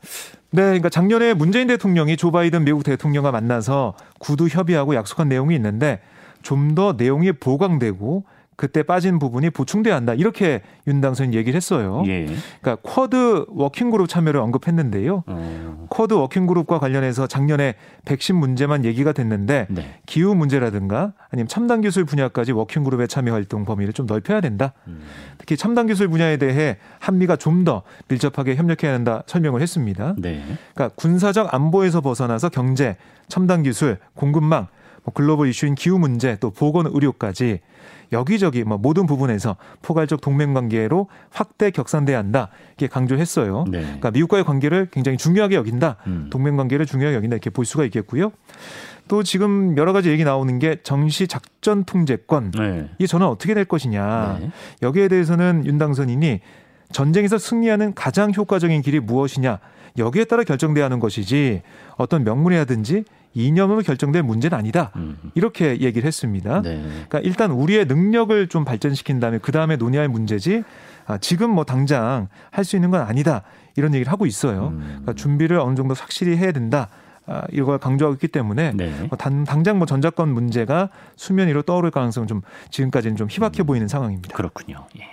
네, 0.51 0.63
그러니까 0.63 0.89
작년에 0.89 1.35
문재인 1.35 1.67
대통령이 1.67 2.17
조 2.17 2.31
바이든 2.31 2.65
미국 2.65 2.85
대통령과 2.85 3.31
만나서 3.33 3.95
구두 4.19 4.49
협의하고 4.49 4.95
약속한 4.95 5.29
내용이 5.29 5.55
있는데 5.57 6.01
좀 6.43 6.75
더 6.75 6.95
내용이 6.97 7.33
보강되고 7.33 8.25
그때 8.59 8.83
빠진 8.83 9.21
부분이 9.21 9.51
보충돼야 9.51 9.95
한다. 9.95 10.15
이렇게 10.15 10.63
윤 10.89 11.01
당선인 11.01 11.33
얘기를 11.33 11.57
했어요. 11.57 12.03
예. 12.09 12.27
그러니까 12.61 12.77
쿼드 12.83 13.45
워킹그룹 13.51 14.09
참여를 14.09 14.41
언급했는데요. 14.41 15.23
어. 15.29 15.87
쿼드 15.91 16.15
워킹그룹과 16.15 16.81
관련해서 16.81 17.29
작년에 17.29 17.77
백신 18.05 18.35
문제만 18.35 18.85
얘기가 18.85 19.13
됐는데 19.13 19.69
네. 19.71 20.01
기후 20.07 20.35
문제라든가 20.35 21.13
아니면 21.31 21.47
첨단 21.47 21.83
기술 21.83 22.05
분야까지 22.05 22.51
워킹그룹의 22.51 23.07
참여 23.07 23.33
활동 23.33 23.65
범위를 23.65 23.93
좀 23.93 24.07
넓혀야 24.07 24.41
된다. 24.41 24.73
음. 24.89 25.03
특히 25.39 25.57
첨단 25.57 25.87
기술 25.87 26.09
분야에 26.09 26.37
대해 26.37 26.79
한미가 26.99 27.37
좀 27.37 27.59
더 27.65 27.83
밀접하게 28.09 28.55
협력해야 28.57 28.93
한다 28.93 29.23
설명을 29.27 29.61
했습니다. 29.63 30.15
네. 30.19 30.43
그러니까 30.75 30.95
군사적 30.97 31.53
안보에서 31.55 32.01
벗어나서 32.01 32.49
경제, 32.49 32.97
첨단 33.29 33.63
기술, 33.63 33.99
공급망, 34.15 34.69
뭐 35.05 35.13
글로벌 35.15 35.49
이슈인 35.49 35.75
기후 35.75 35.99
문제 35.99 36.37
또 36.41 36.51
보건 36.51 36.87
의료까지 36.87 37.61
여기저기 38.13 38.65
뭐 38.65 38.79
모든 38.79 39.07
부분에서 39.07 39.57
포괄적 39.83 40.21
동맹 40.21 40.55
관계로 40.55 41.09
확대 41.31 41.71
격상돼야 41.71 42.19
한다 42.19 42.49
이렇게 42.71 42.87
강조했어요. 42.87 43.65
네. 43.69 43.81
그러니까 43.81 44.11
미국과의 44.11 44.45
관계를 44.45 44.89
굉장히 44.91 45.19
중요하게 45.19 45.57
여긴다. 45.57 45.97
음. 46.07 46.29
동맹 46.31 46.57
관계를 46.57 46.87
중요하게 46.87 47.17
여긴다 47.17 47.37
이렇게 47.37 47.51
볼 47.51 47.65
수가 47.65 47.85
있겠고요. 47.85 48.33
또 49.09 49.23
지금 49.23 49.77
여러 49.77 49.93
가지 49.93 50.11
얘기 50.11 50.23
나오는 50.23 50.59
게 50.59 50.77
정시 50.83 51.27
작전 51.27 51.85
통제권 51.85 52.53
네. 52.53 52.91
이게 52.99 53.07
저는 53.07 53.27
어떻게 53.27 53.55
될 53.55 53.65
것이냐 53.65 54.39
네. 54.41 54.51
여기에 54.83 55.09
대해서는 55.09 55.65
윤 55.67 55.79
당선인이 55.79 56.41
전쟁에서 56.93 57.39
승리하는 57.39 57.95
가장 57.95 58.33
효과적인 58.35 58.83
길이 58.83 59.01
무엇이냐 59.01 59.59
여기에 59.97 60.25
따라 60.25 60.45
결정돼야 60.45 60.85
하는 60.85 61.01
것이지 61.01 61.63
어떤 61.97 62.25
명분이라든지 62.25 63.05
이념으로 63.35 63.83
결정된 63.83 64.27
문제는 64.27 64.57
아니다. 64.57 64.91
음. 64.97 65.17
이렇게 65.35 65.81
얘기를 65.81 66.07
했습니다. 66.07 66.63
네. 66.63 66.83
그러니까 66.83 67.21
일단 67.21 67.51
우리의 67.51 67.87
능력을 67.87 68.49
좀 68.49 68.65
발전시킨 68.65 69.21
다음에 69.21 69.39
그 69.39 69.53
다음에 69.53 69.77
논의할 69.77 70.09
문제지 70.09 70.65
아, 71.07 71.19
지금 71.19 71.51
뭐 71.51 71.65
당장 71.65 72.29
할 72.51 72.65
수 72.65 72.77
있는 72.77 72.91
건 72.91 73.03
아니다. 73.03 73.43
이런 73.77 73.95
얘기를 73.95 74.13
하고 74.13 74.27
있어요. 74.27 74.69
음. 74.69 74.81
그러니까 74.81 75.13
준비를 75.15 75.59
어느 75.59 75.75
정도 75.77 75.95
확실히 75.95 76.37
해야 76.37 76.53
된다. 76.53 76.89
아, 77.27 77.43
이걸 77.53 77.79
강조하고 77.79 78.15
있기 78.15 78.29
때문에 78.29 78.73
네. 78.75 78.91
뭐 79.09 79.17
단, 79.19 79.45
당장 79.45 79.77
뭐 79.79 79.87
전자권 79.87 80.31
문제가 80.31 80.89
수면 81.17 81.49
위로 81.49 81.63
떠오를 81.63 81.91
가능성은 81.91 82.27
좀 82.27 82.41
지금까지는 82.71 83.17
좀 83.17 83.29
희박해 83.31 83.63
음. 83.63 83.67
보이는 83.67 83.87
상황입니다. 83.87 84.35
그렇군요. 84.35 84.87
예. 84.99 85.07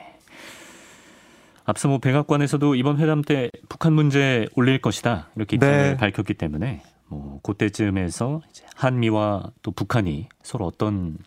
앞서 1.66 1.88
뭐 1.88 1.98
백악관에서도 2.00 2.76
이번 2.76 3.00
회담 3.00 3.22
때 3.22 3.50
북한 3.70 3.94
문제 3.94 4.48
올릴 4.56 4.80
것이다 4.82 5.30
이렇게 5.36 5.56
입장을 5.56 5.78
네. 5.78 5.98
밝혔기 5.98 6.36
때문에 6.36 6.82
뭐 7.08 7.40
그때쯤에서 7.44 8.42
한미와 8.76 9.52
또 9.62 9.72
북한이 9.72 10.28
서로 10.44 10.66
어떤 10.66 11.18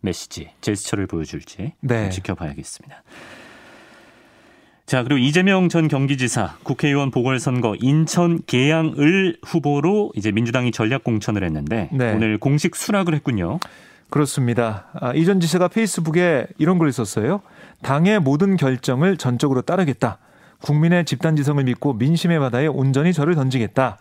메시지, 0.00 0.50
제스처를 0.60 1.06
보여줄지 1.06 1.72
네. 1.80 2.10
지켜봐야겠습니다. 2.10 3.02
자, 4.86 5.02
그리고 5.02 5.18
이재명 5.18 5.68
전 5.68 5.88
경기지사 5.88 6.58
국회의원 6.62 7.10
보궐선거 7.10 7.74
인천 7.80 8.40
계양을 8.46 9.38
후보로 9.44 10.12
이제 10.14 10.30
민주당이 10.30 10.70
전략 10.70 11.02
공천을 11.02 11.42
했는데 11.42 11.88
네. 11.92 12.12
오늘 12.12 12.38
공식 12.38 12.76
수락을 12.76 13.14
했군요. 13.14 13.58
그렇습니다. 14.10 14.86
아, 14.94 15.12
이전 15.12 15.40
지사가 15.40 15.66
페이스북에 15.66 16.46
이런 16.58 16.78
글을 16.78 16.92
썼어요. 16.92 17.40
당의 17.82 18.20
모든 18.20 18.56
결정을 18.56 19.16
전적으로 19.16 19.62
따르겠다. 19.62 20.18
국민의 20.62 21.04
집단지성을 21.04 21.62
믿고 21.64 21.94
민심의 21.94 22.38
바다에 22.38 22.68
온전히 22.68 23.12
저를 23.12 23.34
던지겠다. 23.34 23.98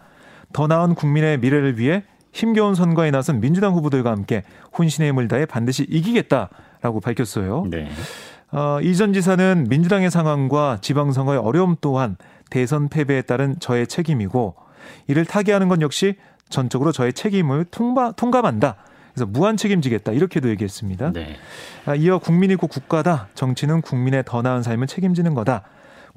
더 0.54 0.68
나은 0.68 0.96
국민의 0.96 1.40
미래를 1.40 1.80
위해 1.80 2.04
힘겨운 2.32 2.76
선거에 2.76 3.12
나선 3.12 3.40
민주당 3.40 3.74
후보들과 3.74 4.12
함께 4.12 4.44
혼신의 4.78 5.10
힘을 5.10 5.28
다해 5.28 5.46
반드시 5.46 5.86
이기겠다라고 5.90 7.00
밝혔어요. 7.00 7.66
네. 7.70 7.90
어, 8.52 8.80
이전 8.82 9.14
지사는 9.14 9.66
민주당의 9.70 10.12
상황과 10.12 10.80
지방선거의 10.82 11.40
어려움 11.40 11.76
또한 11.82 12.18
대선 12.50 12.90
패배에 12.90 13.22
따른 13.22 13.56
저의 13.60 13.88
책임이고 13.88 14.56
이를 15.08 15.26
타개하는 15.26 15.68
건 15.68 15.82
역시 15.82 16.16
전적으로 16.50 16.92
저의 16.92 17.14
책임을 17.14 17.66
통바, 17.66 18.14
통감한다. 18.14 18.76
그래서 19.14 19.26
무한 19.26 19.56
책임지겠다 19.56 20.12
이렇게도 20.12 20.50
얘기했습니다. 20.50 21.14
네. 21.14 21.38
아, 21.86 21.96
이어 21.96 22.20
국민이고 22.20 22.68
국가다. 22.68 23.30
정치는 23.34 23.82
국민의 23.82 24.24
더 24.26 24.42
나은 24.42 24.62
삶을 24.62 24.88
책임지는 24.88 25.34
거다. 25.34 25.64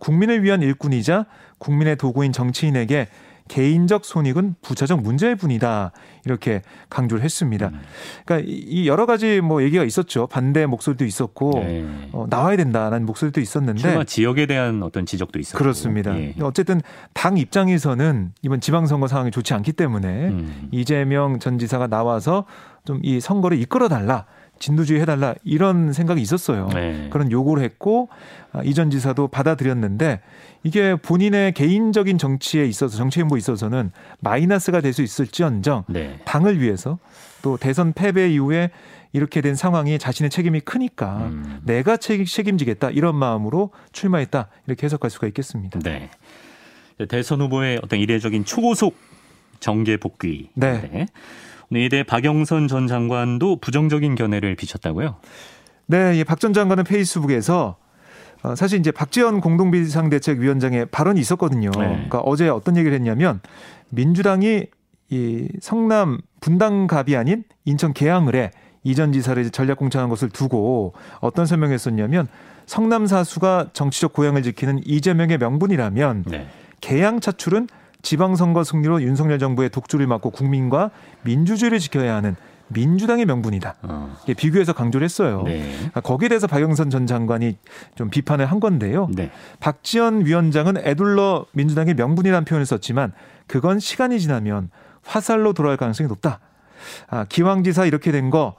국민을 0.00 0.42
위한 0.42 0.62
일꾼이자 0.62 1.26
국민의 1.58 1.96
도구인 1.96 2.32
정치인에게 2.32 3.08
개인적 3.48 4.04
손익은 4.04 4.54
부차적 4.62 5.02
문제일 5.02 5.34
뿐이다. 5.36 5.92
이렇게 6.24 6.62
강조를 6.90 7.24
했습니다. 7.24 7.68
음. 7.68 7.80
그러니까 8.24 8.48
이 8.48 8.86
여러 8.86 9.06
가지 9.06 9.40
뭐 9.40 9.62
얘기가 9.62 9.82
있었죠. 9.84 10.26
반대 10.26 10.66
목소리도 10.66 11.04
있었고 11.04 11.50
네. 11.54 12.08
어, 12.12 12.26
나와야 12.28 12.56
된다라는 12.56 13.06
목소리도 13.06 13.40
있었는데 13.40 13.80
출마 13.80 14.04
지역에 14.04 14.46
대한 14.46 14.82
어떤 14.82 15.06
지적도 15.06 15.38
있었고 15.38 15.58
그렇습니다. 15.58 16.16
예. 16.18 16.34
어쨌든 16.42 16.80
당 17.14 17.36
입장에서는 17.36 18.32
이번 18.42 18.60
지방선거 18.60 19.08
상황이 19.08 19.30
좋지 19.30 19.54
않기 19.54 19.72
때문에 19.72 20.28
음. 20.28 20.68
이재명 20.70 21.38
전 21.38 21.58
지사가 21.58 21.86
나와서 21.88 22.44
좀 22.84 22.98
이 23.02 23.20
선거를 23.20 23.58
이끌어 23.58 23.88
달라. 23.88 24.26
진두주의 24.58 25.00
해달라 25.00 25.34
이런 25.44 25.92
생각이 25.92 26.20
있었어요. 26.20 26.68
네. 26.74 27.08
그런 27.10 27.30
요구를 27.30 27.62
했고 27.62 28.08
아, 28.52 28.62
이전 28.62 28.90
지사도 28.90 29.28
받아들였는데 29.28 30.20
이게 30.64 30.96
본인의 30.96 31.52
개인적인 31.52 32.18
정치에 32.18 32.64
있어서 32.66 32.96
정치 32.96 33.20
행보에 33.20 33.38
있어서는 33.38 33.90
마이너스가 34.20 34.80
될 34.80 34.92
수 34.92 35.02
있을지언정 35.02 35.84
네. 35.88 36.18
당을 36.24 36.60
위해서 36.60 36.98
또 37.42 37.56
대선 37.56 37.92
패배 37.92 38.30
이후에 38.32 38.70
이렇게 39.12 39.40
된 39.40 39.54
상황이 39.54 39.98
자신의 39.98 40.30
책임이 40.30 40.60
크니까 40.60 41.28
음. 41.28 41.60
내가 41.64 41.96
책임지겠다 41.96 42.90
이런 42.90 43.14
마음으로 43.16 43.70
출마했다 43.92 44.48
이렇게 44.66 44.84
해석할 44.86 45.10
수가 45.10 45.26
있겠습니다. 45.28 45.78
네. 45.80 46.10
대선 47.08 47.40
후보의 47.40 47.80
어떤 47.82 47.98
이례적인 48.00 48.44
초고속 48.44 48.96
정계 49.60 49.98
복귀. 49.98 50.50
네. 50.54 51.06
네. 51.70 51.84
이대 51.84 52.02
박영선 52.02 52.68
전 52.68 52.86
장관도 52.86 53.56
부정적인 53.60 54.14
견해를 54.14 54.54
비쳤다고요? 54.56 55.16
네, 55.86 56.24
박전 56.24 56.52
장관은 56.52 56.84
페이스북에서 56.84 57.76
어, 58.42 58.54
사실 58.54 58.78
이제 58.78 58.90
박지원 58.90 59.40
공동비상대책위원장의 59.40 60.86
발언이 60.86 61.20
있었거든요. 61.20 61.70
네. 61.72 61.86
그러니까 61.88 62.20
어제 62.20 62.48
어떤 62.48 62.76
얘기를 62.76 62.94
했냐면 62.94 63.40
민주당이 63.90 64.66
이 65.10 65.48
성남 65.60 66.18
분당갑이 66.40 67.16
아닌 67.16 67.44
인천 67.64 67.92
계양을에 67.92 68.50
이전 68.84 69.12
지사를 69.12 69.50
전략 69.50 69.78
공천한 69.78 70.08
것을 70.08 70.28
두고 70.28 70.94
어떤 71.20 71.46
설명했었냐면 71.46 72.28
성남 72.66 73.06
사수가 73.06 73.70
정치적 73.72 74.12
고향을 74.12 74.42
지키는 74.42 74.82
이재명의 74.84 75.38
명분이라면 75.38 76.24
네. 76.28 76.46
계양 76.80 77.20
차출은 77.20 77.68
지방선거 78.02 78.64
승리로 78.64 79.02
윤석열 79.02 79.38
정부의 79.38 79.70
독주를 79.70 80.06
막고 80.06 80.30
국민과 80.30 80.90
민주주의를 81.22 81.78
지켜야 81.78 82.14
하는 82.14 82.36
민주당의 82.68 83.24
명분이다. 83.24 83.76
어. 83.82 84.16
비교해서 84.36 84.72
강조를 84.72 85.04
했어요. 85.04 85.42
네. 85.44 85.72
그러니까 85.76 86.00
거기에 86.02 86.28
대해서 86.28 86.46
박영선 86.46 86.90
전 86.90 87.06
장관이 87.06 87.56
좀 87.94 88.10
비판을 88.10 88.44
한 88.46 88.60
건데요. 88.60 89.08
네. 89.14 89.30
박지원 89.58 90.26
위원장은 90.26 90.76
애둘러 90.76 91.46
민주당의 91.52 91.94
명분이라는 91.94 92.44
표현을 92.44 92.66
썼지만 92.66 93.12
그건 93.46 93.78
시간이 93.78 94.20
지나면 94.20 94.70
화살로 95.02 95.54
돌아갈 95.54 95.78
가능성이 95.78 96.08
높다. 96.08 96.40
아, 97.08 97.24
기왕 97.24 97.64
지사 97.64 97.86
이렇게 97.86 98.12
된 98.12 98.30
거 98.30 98.54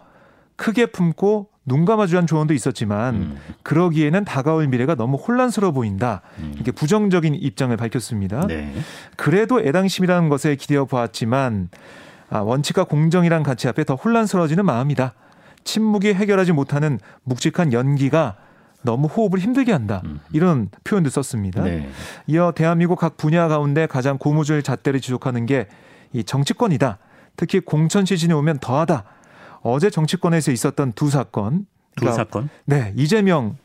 크게 0.55 0.87
품고 0.87 1.47
눈 1.69 1.85
감아주한 1.85 2.27
조언도 2.27 2.53
있었지만 2.53 3.15
음. 3.15 3.37
그러기에는 3.63 4.25
다가올 4.25 4.67
미래가 4.67 4.95
너무 4.95 5.15
혼란스러워 5.15 5.71
보인다. 5.71 6.21
음. 6.39 6.51
이렇게 6.55 6.71
부정적인 6.71 7.35
입장을 7.35 7.75
밝혔습니다. 7.77 8.45
네. 8.47 8.73
그래도 9.15 9.61
애당심이라는 9.61 10.27
것에 10.27 10.55
기대어 10.55 10.83
보았지만 10.85 11.69
아, 12.29 12.39
원칙과 12.39 12.83
공정이란 12.83 13.43
가치 13.43 13.67
앞에 13.69 13.85
더 13.85 13.95
혼란스러워지는 13.95 14.65
마음이다. 14.65 15.13
침묵이 15.63 16.13
해결하지 16.13 16.51
못하는 16.51 16.99
묵직한 17.23 17.71
연기가 17.71 18.35
너무 18.81 19.07
호흡을 19.07 19.39
힘들게 19.39 19.71
한다. 19.71 20.01
음. 20.05 20.19
이런 20.33 20.69
표현도 20.83 21.09
썼습니다. 21.09 21.63
네. 21.63 21.89
이어 22.27 22.51
대한민국 22.55 22.97
각 22.97 23.15
분야 23.17 23.47
가운데 23.47 23.85
가장 23.87 24.17
고무줄 24.17 24.61
잣대를 24.63 24.99
지속하는 24.99 25.45
게 25.45 25.67
이 26.13 26.23
정치권이다. 26.23 26.97
특히 27.35 27.59
공천 27.59 28.05
시즌이 28.05 28.33
오면 28.33 28.59
더하다. 28.59 29.03
어제 29.61 29.89
정치권에서 29.89 30.51
있었던 30.51 30.93
두 30.93 31.09
사건. 31.09 31.65
그러니까, 31.95 32.11
두 32.11 32.15
사건? 32.15 32.49
네, 32.65 32.93
이재명 32.95 33.57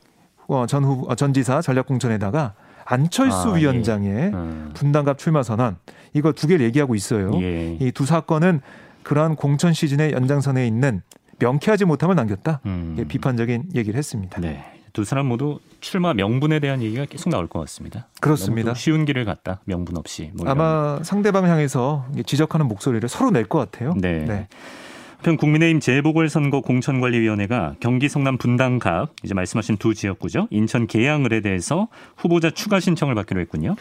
어, 0.46 0.66
전 0.66 0.84
후보 0.84 1.10
어, 1.10 1.14
전 1.14 1.32
지사 1.32 1.62
전략 1.62 1.86
공천에다가 1.86 2.54
안철수 2.84 3.52
아, 3.52 3.56
예. 3.56 3.60
위원장의 3.62 4.10
예. 4.10 4.26
음. 4.34 4.70
분당갑 4.74 5.18
출마 5.18 5.42
선언 5.42 5.76
이거 6.12 6.32
두 6.32 6.46
개를 6.46 6.64
얘기하고 6.66 6.94
있어요. 6.94 7.30
예. 7.40 7.76
이두 7.80 8.04
사건은 8.06 8.60
그러한 9.02 9.36
공천 9.36 9.72
시즌의 9.72 10.12
연장선에 10.12 10.66
있는 10.66 11.02
명쾌하지 11.38 11.84
못함을 11.86 12.14
남겼다. 12.14 12.60
음. 12.66 12.96
예, 12.98 13.04
비판적인 13.04 13.70
얘기를 13.74 13.96
했습니다. 13.98 14.40
네. 14.40 14.64
두 14.92 15.04
사람 15.04 15.26
모두 15.26 15.58
출마 15.80 16.14
명분에 16.14 16.60
대한 16.60 16.80
얘기가 16.80 17.04
계속 17.06 17.28
나올 17.30 17.48
것 17.48 17.58
같습니다. 17.60 18.06
그렇습니다. 18.20 18.74
쉬운 18.74 19.04
길을 19.04 19.24
갔다 19.24 19.60
명분 19.64 19.96
없이. 19.96 20.30
뭐 20.34 20.48
아마 20.48 21.00
상대방 21.02 21.46
향해서 21.46 22.06
지적하는 22.24 22.68
목소리를 22.68 23.08
서로 23.08 23.30
낼 23.30 23.46
것 23.46 23.58
같아요. 23.58 23.94
네. 23.96 24.24
네. 24.24 24.48
한편 25.24 25.38
국민의힘 25.38 25.80
재보궐선거 25.80 26.60
공천관리위원회가 26.60 27.76
경기 27.80 28.10
성남 28.10 28.36
분당갑 28.36 29.08
이제 29.22 29.32
말씀하신 29.32 29.78
두 29.78 29.94
지역구죠 29.94 30.48
인천 30.50 30.86
계양을에 30.86 31.40
대해서 31.40 31.88
후보자 32.14 32.50
추가 32.50 32.78
신청을 32.78 33.14
받기로 33.14 33.40
했군요. 33.40 33.74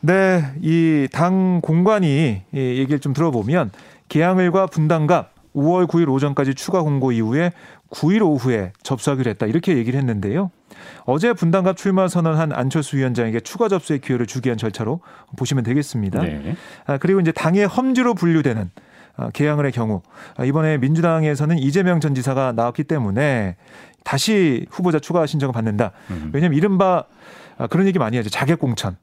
네, 0.00 0.42
이 0.60 1.06
당 1.12 1.60
공관이 1.60 2.42
얘기를 2.52 2.98
좀 2.98 3.12
들어보면 3.12 3.70
계양을과 4.08 4.66
분당갑 4.66 5.34
5월 5.54 5.86
9일 5.86 6.08
오전까지 6.08 6.54
추가 6.54 6.82
공고 6.82 7.12
이후에 7.12 7.52
9일 7.90 8.22
오후에 8.22 8.72
접수하기로 8.82 9.30
했다 9.30 9.46
이렇게 9.46 9.76
얘기를 9.76 10.00
했는데요. 10.00 10.50
어제 11.04 11.32
분당갑 11.32 11.76
출마 11.76 12.08
선언한 12.08 12.50
안철수 12.52 12.96
위원장에게 12.96 13.38
추가 13.38 13.68
접수의 13.68 14.00
기회를 14.00 14.26
주기 14.26 14.48
위한 14.48 14.58
절차로 14.58 14.98
보시면 15.36 15.62
되겠습니다. 15.62 16.22
네. 16.22 16.56
아, 16.86 16.98
그리고 16.98 17.20
이제 17.20 17.30
당의 17.30 17.68
험지로 17.68 18.14
분류되는 18.14 18.62
아, 18.62 18.80
개항을의 19.32 19.72
경우 19.72 20.02
아, 20.36 20.44
이번에 20.44 20.78
민주당에서는 20.78 21.58
이재명 21.58 22.00
전 22.00 22.14
지사가 22.14 22.52
나왔기 22.52 22.84
때문에 22.84 23.56
다시 24.04 24.66
후보자 24.70 24.98
추가 24.98 25.26
신청을 25.26 25.52
받는다. 25.52 25.92
음. 26.10 26.30
왜냐하면 26.32 26.56
이른바 26.56 27.04
아, 27.58 27.66
그런 27.66 27.86
얘기 27.86 27.98
많이 27.98 28.16
하죠. 28.16 28.30
자객 28.30 28.58
공천. 28.58 28.96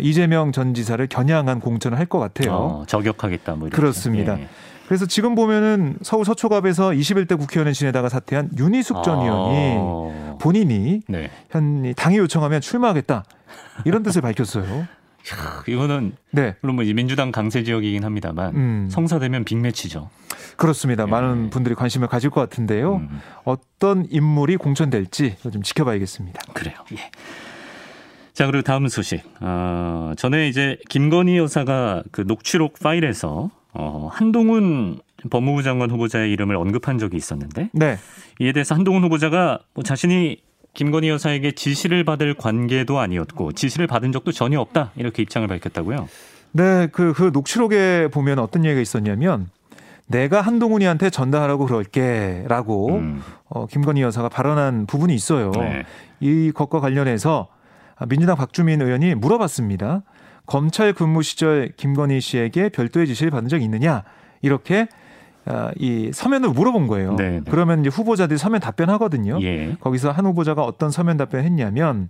이재명 0.00 0.50
전 0.52 0.74
지사를 0.74 1.06
겨냥한 1.06 1.60
공천을 1.60 1.98
할 1.98 2.06
것 2.06 2.18
같아요. 2.18 2.52
어, 2.54 2.84
저격하겠다. 2.86 3.54
뭐 3.54 3.68
그렇습니다. 3.70 4.38
예. 4.40 4.48
그래서 4.86 5.04
지금 5.06 5.34
보면은 5.34 5.96
서울 6.02 6.24
서초갑에서 6.24 6.90
21대 6.90 7.38
국회의원을 7.38 7.74
지내다가 7.74 8.08
사퇴한 8.08 8.50
윤희숙 8.58 9.02
전 9.04 9.20
의원이 9.20 10.38
본인이 10.40 11.02
네. 11.08 11.30
현 11.50 11.94
당이 11.94 12.16
요청하면 12.16 12.60
출마하겠다 12.62 13.24
이런 13.84 14.02
뜻을 14.02 14.22
밝혔어요. 14.22 14.86
이거는 15.66 16.12
네. 16.30 16.56
물론 16.60 16.76
뭐 16.76 16.84
민주당 16.84 17.32
강세 17.32 17.62
지역이긴 17.62 18.04
합니다만 18.04 18.54
음. 18.54 18.88
성사되면 18.90 19.44
빅매치죠. 19.44 20.10
그렇습니다. 20.56 21.04
예. 21.04 21.10
많은 21.10 21.50
분들이 21.50 21.74
관심을 21.74 22.08
가질 22.08 22.30
것 22.30 22.40
같은데요. 22.40 22.96
음. 22.96 23.20
어떤 23.44 24.06
인물이 24.10 24.56
공천될지 24.56 25.36
좀 25.52 25.62
지켜봐야겠습니다. 25.62 26.40
그래요. 26.52 26.76
예. 26.92 27.10
자 28.32 28.46
그리고 28.46 28.62
다음 28.62 28.88
소식. 28.88 29.22
어, 29.40 30.12
전에 30.16 30.48
이제 30.48 30.78
김건희 30.88 31.38
여사가 31.38 32.04
그 32.12 32.22
녹취록 32.26 32.78
파일에서 32.80 33.50
어, 33.72 34.08
한동훈 34.12 34.98
법무부 35.30 35.62
장관 35.62 35.90
후보자의 35.90 36.32
이름을 36.32 36.56
언급한 36.56 36.98
적이 36.98 37.16
있었는데 37.16 37.70
네. 37.72 37.98
이에 38.40 38.52
대해서 38.52 38.74
한동훈 38.74 39.02
후보자가 39.04 39.58
뭐 39.74 39.82
자신이 39.82 40.40
김건희 40.74 41.08
여사에게 41.08 41.52
지시를 41.52 42.04
받을 42.04 42.34
관계도 42.34 42.98
아니었고 42.98 43.52
지시를 43.52 43.86
받은 43.86 44.12
적도 44.12 44.32
전혀 44.32 44.60
없다 44.60 44.92
이렇게 44.96 45.22
입장을 45.22 45.46
밝혔다고요. 45.48 46.08
네, 46.52 46.88
그, 46.92 47.12
그 47.12 47.30
녹취록에 47.32 48.08
보면 48.08 48.38
어떤 48.38 48.64
얘기가 48.64 48.80
있었냐면 48.80 49.48
내가 50.06 50.40
한동훈이한테 50.40 51.10
전달하라고 51.10 51.66
그럴게라고 51.66 52.88
음. 52.96 53.22
어, 53.48 53.66
김건희 53.66 54.02
여사가 54.02 54.28
발언한 54.28 54.86
부분이 54.86 55.14
있어요. 55.14 55.50
네. 55.52 55.84
이 56.20 56.50
것과 56.54 56.80
관련해서 56.80 57.48
민주당 58.08 58.36
박주민 58.36 58.80
의원이 58.80 59.14
물어봤습니다. 59.16 60.02
검찰 60.46 60.94
근무 60.94 61.22
시절 61.22 61.72
김건희 61.76 62.20
씨에게 62.20 62.70
별도의 62.70 63.06
지시를 63.06 63.30
받은 63.30 63.48
적이 63.48 63.64
있느냐 63.64 64.02
이렇게 64.40 64.82
아, 64.82 64.86
이 65.76 66.10
서면을 66.12 66.50
물어본 66.50 66.86
거예요. 66.86 67.16
네, 67.16 67.30
네. 67.30 67.40
그러면 67.48 67.80
이제 67.80 67.88
후보자들이 67.88 68.38
서면 68.38 68.60
답변하거든요. 68.60 69.38
예. 69.42 69.76
거기서 69.80 70.10
한 70.10 70.26
후보자가 70.26 70.62
어떤 70.62 70.90
서면 70.90 71.16
답변했냐면 71.16 72.08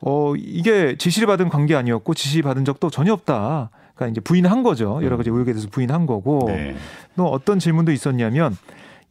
어 0.00 0.34
이게 0.36 0.96
지시를 0.96 1.26
받은 1.26 1.48
관계 1.48 1.74
아니었고 1.74 2.14
지시 2.14 2.42
받은 2.42 2.64
적도 2.64 2.90
전혀 2.90 3.12
없다. 3.12 3.70
그러니까 3.94 4.12
이제 4.12 4.20
부인한 4.20 4.62
거죠. 4.62 5.00
여러 5.02 5.16
가지 5.16 5.30
음. 5.30 5.34
의혹에 5.34 5.52
대해서 5.52 5.68
부인한 5.70 6.06
거고 6.06 6.44
네. 6.46 6.76
또 7.16 7.26
어떤 7.26 7.58
질문도 7.58 7.90
있었냐면 7.92 8.56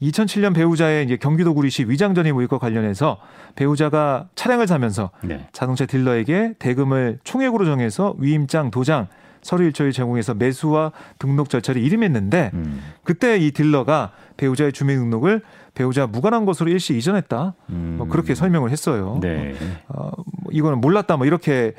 2007년 0.01 0.55
배우자의 0.55 1.05
이제 1.05 1.17
경기도 1.17 1.53
구리시 1.53 1.85
위장전입 1.85 2.35
의혹과 2.35 2.59
관련해서 2.59 3.17
배우자가 3.55 4.27
차량을 4.35 4.67
사면서 4.67 5.09
네. 5.23 5.47
자동차 5.51 5.85
딜러에게 5.85 6.53
대금을 6.59 7.19
총액으로 7.23 7.65
정해서 7.65 8.15
위임장, 8.17 8.71
도장, 8.71 9.07
서류 9.47 9.63
일처를 9.63 9.93
제공해서 9.93 10.33
매수와 10.33 10.91
등록 11.19 11.49
절차를 11.49 11.81
이름했는데 11.81 12.51
음. 12.53 12.81
그때 13.05 13.37
이 13.37 13.51
딜러가 13.51 14.11
배우자의 14.35 14.73
주민등록을 14.73 15.41
배우자 15.73 16.05
무관한 16.05 16.43
것으로 16.43 16.69
일시 16.69 16.97
이전했다. 16.97 17.53
음. 17.69 17.95
뭐 17.97 18.07
그렇게 18.07 18.35
설명을 18.35 18.71
했어요. 18.71 19.19
네. 19.21 19.55
어, 19.87 20.11
뭐 20.15 20.51
이거는 20.51 20.81
몰랐다. 20.81 21.15
뭐 21.15 21.25
이렇게 21.25 21.73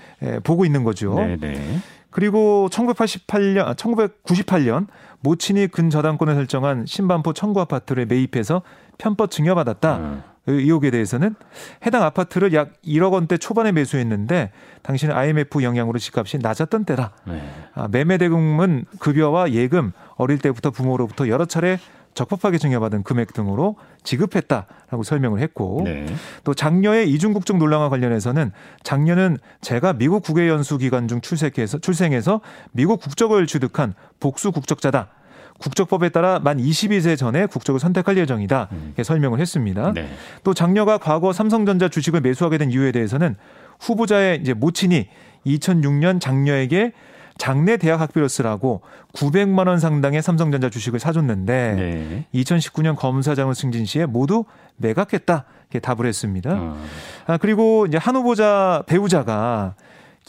보고 0.45 0.65
있는 0.65 0.83
거죠. 0.83 1.15
네, 1.17 1.37
네. 1.37 1.79
그리고 2.11 2.69
1988년, 2.71 3.77
1998년 3.77 4.87
모친이 5.21 5.69
근저당권을 5.69 6.37
설정한 6.37 6.87
신반포 6.87 7.35
청구 7.35 7.61
아파트를 7.61 8.07
매입해서 8.07 8.63
편법 8.97 9.31
증여받았다. 9.31 9.97
음. 9.99 10.23
의혹에 10.53 10.91
대해서는 10.91 11.35
해당 11.87 12.03
아파트를 12.03 12.53
약 12.55 12.73
1억 12.85 13.13
원대 13.13 13.37
초반에 13.37 13.73
매수했는데 13.73 14.51
당신은 14.83 15.15
IMF 15.15 15.63
영향으로 15.63 15.99
집값이 15.99 16.39
낮았던 16.39 16.85
때라. 16.85 17.13
네. 17.27 17.43
아, 17.75 17.89
매매 17.89 18.19
대금은 18.19 18.85
급여와 18.99 19.53
예금 19.53 19.93
어릴 20.17 20.39
때부터 20.39 20.71
부모로부터 20.71 21.29
여러 21.29 21.45
차례 21.45 21.79
적법하게 22.15 22.59
증여받은 22.59 23.05
금액 23.05 23.33
등으로 23.33 23.77
지급했다라고 24.03 25.05
설명을 25.05 25.41
했고 25.41 25.83
네. 25.85 26.07
또 26.43 26.53
장녀의 26.53 27.11
이중 27.13 27.33
국적 27.33 27.59
논란과 27.59 27.91
관련해서는 27.91 28.51
장녀는 28.83 29.39
제가 29.61 29.93
미국 29.93 30.25
국외 30.25 30.49
연수 30.49 30.79
기간 30.79 31.07
중 31.07 31.21
출생해서 31.21 31.79
출생해서 31.79 32.41
미국 32.73 33.01
국적을 33.01 33.47
취득한 33.47 33.95
복수 34.19 34.51
국적자다. 34.51 35.11
국적법에 35.59 36.09
따라 36.11 36.39
만 36.39 36.59
22세 36.59 37.17
전에 37.17 37.47
국적을 37.47 37.81
선택할 37.81 38.17
예정이다. 38.17 38.69
음. 38.73 38.83
이렇게 38.87 39.03
설명을 39.03 39.41
했습니다. 39.41 39.93
네. 39.93 40.09
또 40.45 40.55
장녀가 40.55 40.99
과거 40.99 41.33
삼성전자 41.33 41.89
주식을 41.89 42.21
매수하게 42.21 42.59
된 42.59 42.71
이유에 42.71 42.93
대해서는 42.93 43.37
후보자의 43.81 44.41
이제 44.41 44.55
모친이 44.55 45.09
2006년 45.47 46.21
장녀에게 46.21 46.93
장래 47.39 47.77
대학 47.77 48.01
학비로 48.01 48.27
쓰라고 48.27 48.83
900만 49.15 49.69
원 49.69 49.79
상당의 49.79 50.23
삼성전자 50.23 50.69
주식을 50.69 50.99
사줬는데 50.99 51.75
네. 51.77 52.27
2019년 52.35 52.97
검사장을 52.97 53.55
승진 53.55 53.85
시에 53.87 54.07
모두 54.07 54.45
매각했다 54.77 55.45
이렇게 55.71 55.79
답을 55.79 56.07
했습니다. 56.07 56.51
어. 56.53 56.77
아, 57.27 57.37
그리고 57.37 57.87
이제 57.87 57.97
한 57.97 58.17
후보자 58.17 58.83
배우자가 58.87 59.77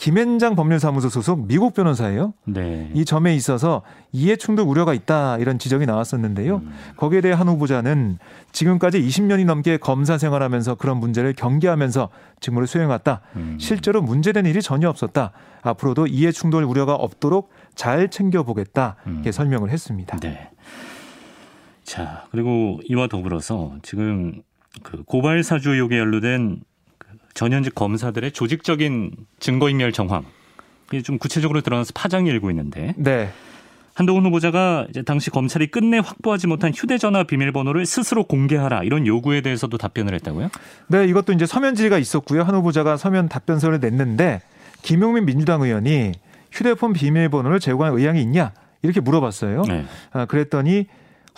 김현장 0.00 0.56
법률사무소 0.56 1.10
소속 1.10 1.46
미국 1.46 1.74
변호사예요. 1.74 2.32
네. 2.46 2.90
이 2.94 3.04
점에 3.04 3.34
있어서 3.34 3.82
이해 4.12 4.36
충돌 4.36 4.66
우려가 4.66 4.94
있다 4.94 5.36
이런 5.36 5.58
지적이 5.58 5.84
나왔었는데요. 5.84 6.56
음. 6.56 6.72
거기에 6.96 7.20
대해 7.20 7.34
한 7.34 7.46
후보자는 7.48 8.18
지금까지 8.50 8.98
20년이 8.98 9.44
넘게 9.44 9.76
검사 9.76 10.16
생활하면서 10.16 10.76
그런 10.76 10.96
문제를 10.96 11.34
경계하면서 11.34 12.08
직무를 12.40 12.66
수행했다. 12.66 13.20
음. 13.36 13.58
실제로 13.60 14.00
문제된 14.00 14.46
일이 14.46 14.62
전혀 14.62 14.88
없었다. 14.88 15.32
앞으로도 15.60 16.06
이해 16.06 16.32
충돌 16.32 16.64
우려가 16.64 16.94
없도록 16.94 17.50
잘 17.74 18.08
챙겨보겠다 18.08 18.96
이렇게 19.04 19.28
음. 19.28 19.32
설명을 19.32 19.68
했습니다. 19.68 20.16
네. 20.20 20.50
자 21.84 22.24
그리고 22.30 22.80
이와 22.88 23.06
더불어서 23.08 23.76
지금 23.82 24.40
그 24.82 25.02
고발 25.04 25.42
사주 25.42 25.74
의혹에 25.74 25.98
연루된 25.98 26.62
전현직 27.40 27.74
검사들의 27.74 28.32
조직적인 28.32 29.12
증거인멸 29.38 29.92
정황 29.92 30.26
이게 30.92 31.00
좀 31.00 31.16
구체적으로 31.16 31.62
드러나서 31.62 31.92
파장이 31.94 32.28
일고 32.28 32.50
있는데 32.50 32.92
네. 32.98 33.30
한동훈 33.94 34.26
후보자가 34.26 34.86
이제 34.90 35.00
당시 35.00 35.30
검찰이 35.30 35.68
끝내 35.68 36.00
확보하지 36.00 36.48
못한 36.48 36.70
휴대전화 36.74 37.22
비밀번호를 37.24 37.86
스스로 37.86 38.24
공개하라 38.24 38.82
이런 38.82 39.06
요구에 39.06 39.40
대해서도 39.40 39.78
답변을 39.78 40.12
했다고요? 40.16 40.50
네, 40.88 41.06
이것도 41.06 41.32
이제 41.32 41.46
서면 41.46 41.74
질의가 41.74 41.96
있었고요. 41.96 42.42
한 42.42 42.54
후보자가 42.56 42.98
서면 42.98 43.30
답변서를 43.30 43.80
냈는데 43.80 44.42
김용민 44.82 45.24
민주당 45.24 45.62
의원이 45.62 46.12
휴대폰 46.52 46.92
비밀번호를 46.92 47.58
제공할 47.58 47.94
의향이 47.94 48.20
있냐 48.20 48.52
이렇게 48.82 49.00
물어봤어요. 49.00 49.62
네. 49.62 49.86
아, 50.12 50.26
그랬더니 50.26 50.88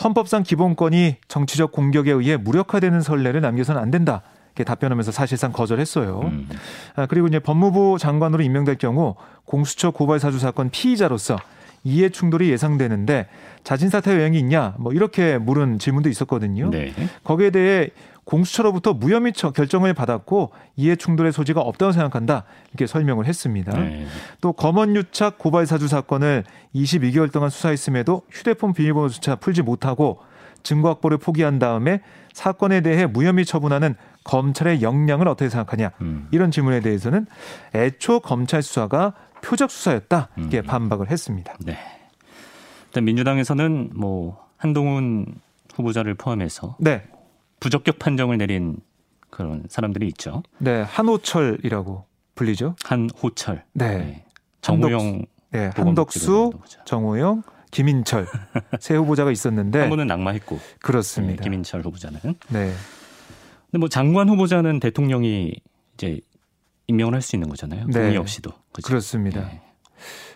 헌법상 0.02 0.42
기본권이 0.42 1.18
정치적 1.28 1.70
공격에 1.70 2.10
의해 2.10 2.36
무력화되는 2.36 3.02
선례를 3.02 3.40
남겨서는 3.40 3.80
안 3.80 3.92
된다. 3.92 4.22
이렇게 4.54 4.64
답변하면서 4.64 5.12
사실상 5.12 5.52
거절했어요. 5.52 6.20
음. 6.24 6.48
아, 6.96 7.06
그리고 7.06 7.26
이제 7.26 7.38
법무부 7.38 7.96
장관으로 7.98 8.42
임명될 8.42 8.76
경우 8.76 9.16
공수처 9.44 9.90
고발 9.90 10.20
사주 10.20 10.38
사건 10.38 10.70
피의자로서 10.70 11.38
이해 11.84 12.10
충돌이 12.10 12.50
예상되는데 12.50 13.28
자진 13.64 13.88
사퇴 13.88 14.12
의향이 14.12 14.38
있냐 14.38 14.74
뭐 14.78 14.92
이렇게 14.92 15.38
물은 15.38 15.78
질문도 15.78 16.08
있었거든요. 16.08 16.70
네. 16.70 16.92
거기에 17.24 17.50
대해 17.50 17.90
공수처로부터 18.24 18.92
무혐의 18.94 19.32
결정을 19.32 19.94
받았고 19.94 20.52
이해 20.76 20.94
충돌의 20.94 21.32
소지가 21.32 21.60
없다고 21.60 21.90
생각한다 21.92 22.44
이렇게 22.70 22.86
설명을 22.86 23.26
했습니다. 23.26 23.76
네. 23.76 24.06
또 24.40 24.52
검언 24.52 24.94
유착 24.94 25.38
고발 25.38 25.66
사주 25.66 25.88
사건을 25.88 26.44
22개월 26.74 27.32
동안 27.32 27.50
수사했음에도 27.50 28.22
휴대폰 28.30 28.74
비밀번호조차 28.74 29.36
풀지 29.36 29.62
못하고 29.62 30.20
증거 30.62 30.88
확보를 30.90 31.18
포기한 31.18 31.58
다음에 31.58 32.00
사건에 32.32 32.80
대해 32.80 33.06
무혐의 33.06 33.44
처분하는 33.44 33.96
검찰의 34.24 34.82
역량을 34.82 35.28
어떻게 35.28 35.48
생각하냐 35.48 35.92
음. 36.00 36.28
이런 36.30 36.50
질문에 36.50 36.80
대해서는 36.80 37.26
애초 37.74 38.20
검찰 38.20 38.62
수사가 38.62 39.14
표적 39.42 39.70
수사였다 39.70 40.28
이렇게 40.36 40.60
음. 40.60 40.64
반박을 40.64 41.10
했습니다. 41.10 41.54
네. 41.60 41.76
일단 42.86 43.04
민주당에서는 43.04 43.90
뭐 43.94 44.46
한동훈 44.56 45.26
후보자를 45.74 46.14
포함해서 46.14 46.76
네. 46.78 47.02
부적격 47.60 47.98
판정을 47.98 48.38
내린 48.38 48.76
그런 49.30 49.64
사람들이 49.68 50.06
있죠. 50.08 50.42
네, 50.58 50.82
한호철이라고 50.82 52.04
불리죠. 52.34 52.76
한호철. 52.84 53.64
네. 53.72 53.98
네. 53.98 54.24
정우영. 54.60 55.24
네, 55.50 55.70
한덕수, 55.74 56.52
정우영, 56.86 57.42
김인철 57.70 58.26
세 58.80 58.94
후보자가 58.96 59.30
있었는데 59.30 59.80
한 59.80 59.90
분은 59.90 60.06
낙마했고 60.06 60.58
그렇습니다. 60.80 61.36
네, 61.36 61.42
김인철 61.42 61.82
후보자는. 61.82 62.20
네. 62.48 62.72
근데 63.72 63.80
뭐 63.80 63.88
장관 63.88 64.28
후보자는 64.28 64.78
대통령이 64.80 65.54
이제 65.94 66.20
임명을 66.88 67.14
할 67.14 67.22
수 67.22 67.34
있는 67.36 67.48
거잖아요. 67.48 67.86
네. 67.86 67.92
동의 67.92 68.16
없이도. 68.18 68.50
그렇죠? 68.72 68.86
그렇습니다 68.86 69.40
네. 69.40 69.60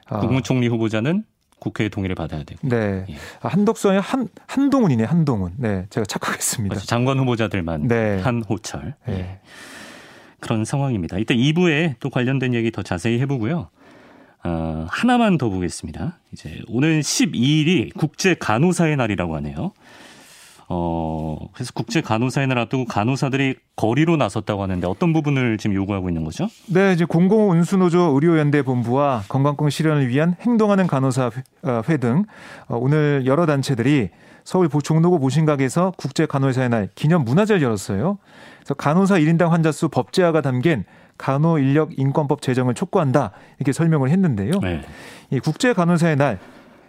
아. 0.07 0.21
국무총리 0.21 0.69
후보자는 0.69 1.25
국회의 1.59 1.91
동의를 1.91 2.15
받아야 2.17 2.45
되고. 2.45 2.67
네. 2.67 3.05
예. 3.09 3.15
아, 3.43 3.49
한덕수의 3.49 4.01
한 4.01 4.29
한동훈이네 4.47 5.05
한동훈. 5.05 5.53
네, 5.59 5.87
제가 5.91 6.07
착각했습니다. 6.07 6.75
맞아, 6.75 6.87
장관 6.87 7.19
후보자들만 7.19 7.89
네. 7.89 8.21
한호철. 8.21 8.95
네. 9.07 9.13
예. 9.15 9.41
그런 10.41 10.65
상황입니다. 10.65 11.19
이따 11.19 11.35
2부에 11.35 11.97
또 12.01 12.09
관련된 12.09 12.55
얘기 12.55 12.71
더 12.71 12.83
자세히 12.83 13.19
해보고요. 13.21 13.69
어, 14.45 14.87
하나만 14.89 15.39
더 15.39 15.49
보겠습니다. 15.49 16.19
이제 16.33 16.63
오늘 16.69 17.01
12일이 17.01 17.93
국제 17.99 18.35
간호사의 18.35 18.97
날이라고 18.97 19.35
하네요. 19.37 19.73
어, 20.69 21.39
그래서 21.53 21.73
국제 21.73 22.01
간호사의 22.01 22.49
날 22.49 22.59
앞두고 22.59 22.87
간호사들이 22.87 23.57
거리로 23.77 24.17
나섰다고 24.17 24.63
하는데 24.63 24.87
어떤 24.87 25.13
부분을 25.13 25.59
지금 25.59 25.77
요구하고 25.77 26.09
있는 26.09 26.25
거죠? 26.25 26.49
네, 26.67 26.93
이제 26.93 27.05
공공 27.05 27.51
운수 27.51 27.77
노조 27.77 28.01
의료 28.15 28.39
연대 28.39 28.63
본부와 28.63 29.25
건강권 29.29 29.71
실현을 29.71 30.09
위한 30.09 30.35
행동하는 30.41 30.87
간호사 30.87 31.31
회등 31.89 32.25
어, 32.69 32.77
오늘 32.77 33.25
여러 33.27 33.47
단체들이 33.47 34.11
서울 34.43 34.69
종로구 34.83 35.19
모신각에서 35.19 35.93
국제 35.97 36.25
간호사의 36.25 36.69
날 36.69 36.89
기념 36.95 37.25
문화제를 37.25 37.63
열었어요. 37.63 38.19
그래서 38.59 38.75
간호사 38.75 39.19
1인당 39.19 39.49
환자 39.49 39.73
수 39.73 39.89
법제화가 39.89 40.41
담긴 40.41 40.85
간호 41.19 41.59
인력 41.59 41.99
인권법 41.99 42.43
제정을 42.43 42.75
촉구한다 42.75 43.33
이렇게 43.59 43.73
설명을 43.73 44.11
했는데요. 44.11 44.53
네. 44.63 44.83
이 45.31 45.41
국제 45.41 45.73
간호사의 45.73 46.17
날 46.17 46.39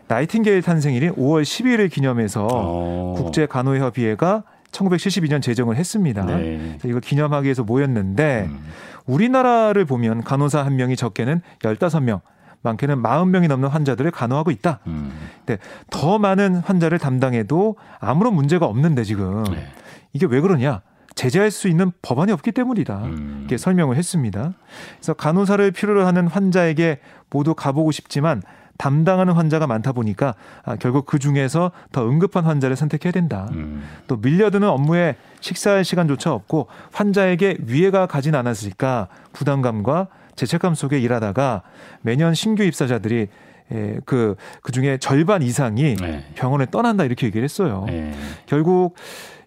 나이팅게일 0.08 0.62
탄생일인 0.62 1.14
5월 1.16 1.44
12일을 1.44 1.92
기념해서 1.92 2.48
어. 2.50 3.14
국제 3.18 3.46
간호협의회가 3.46 4.44
1972년 4.72 5.42
제정을 5.42 5.76
했습니다. 5.76 6.26
네. 6.26 6.78
이거 6.86 7.00
기념하기 7.00 7.46
위해서 7.46 7.64
모였는데 7.64 8.48
음. 8.50 8.60
우리나라를 9.06 9.86
보면 9.86 10.24
간호사 10.24 10.66
한 10.66 10.76
명이 10.76 10.96
적게는 10.96 11.42
15명, 11.60 12.22
많게는 12.62 13.02
40명이 13.02 13.48
넘는 13.48 13.70
환자들을 13.70 14.12
간호하고 14.12 14.52
있다. 14.52 14.80
음. 14.88 15.12
근데 15.46 15.62
더 15.90 16.20
많은 16.20 16.58
환자를 16.58 17.00
담당해도 17.00 17.78
아무런 18.00 18.34
문제가 18.34 18.66
없는데 18.66 19.04
지금 19.04 19.44
네. 19.46 19.66
이게 20.14 20.26
왜 20.26 20.42
그러냐? 20.42 20.82
제재할 21.16 21.50
수 21.50 21.68
있는 21.68 21.92
법안이 22.04 22.32
없기 22.32 22.52
때문이다. 22.52 23.04
음. 23.06 23.38
이렇게 23.40 23.58
설명을 23.58 23.96
했습니다. 23.96 24.54
그래서 24.98 25.14
간호사를 25.14 25.72
필요로 25.72 26.06
하는 26.06 26.28
환자에게 26.28 27.00
모두 27.32 27.56
가보고 27.56 27.92
싶지만 27.92 28.44
담당하는 28.78 29.34
환자가 29.34 29.68
많다 29.68 29.92
보니까 29.92 30.36
아, 30.64 30.76
결국 30.76 31.06
그 31.06 31.20
중에서 31.20 31.72
더 31.92 32.08
응급한 32.08 32.44
환자를 32.46 32.76
선택해야 32.76 33.12
된다. 33.12 33.50
음. 33.54 33.84
또 34.08 34.18
밀려드는 34.18 34.68
업무에 34.68 35.16
식사할 35.42 35.84
시간조차 35.84 36.34
없고 36.34 36.68
환자에게 36.92 37.58
위해가 37.66 38.06
가진 38.06 38.36
않았으니까 38.36 39.08
부담감과 39.34 40.08
죄책감 40.36 40.76
속에 40.76 41.00
일하다가 41.00 41.64
매년 42.02 42.34
신규 42.34 42.64
입사자들이 42.64 43.28
예, 43.74 44.00
그, 44.06 44.36
그 44.62 44.72
중에 44.72 44.98
절반 44.98 45.42
이상이 45.42 45.96
네. 45.96 46.26
병원에 46.36 46.66
떠난다 46.72 47.04
이렇게 47.04 47.28
얘기를 47.28 47.44
했어요. 47.44 47.84
네. 47.88 48.14
결국 48.46 48.96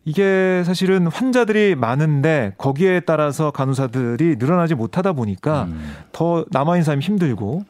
이게 0.05 0.63
사실은 0.65 1.07
환자들이 1.07 1.75
많은데 1.75 2.53
거기에 2.59 3.01
따라서 3.01 3.51
간호사들이 3.51 4.37
늘어나지 4.39 4.75
못하다 4.75 5.13
보니까 5.13 5.65
음. 5.65 5.95
더 6.13 6.45
남아있는 6.51 6.85
사람이 6.85 7.03
힘들고 7.03 7.65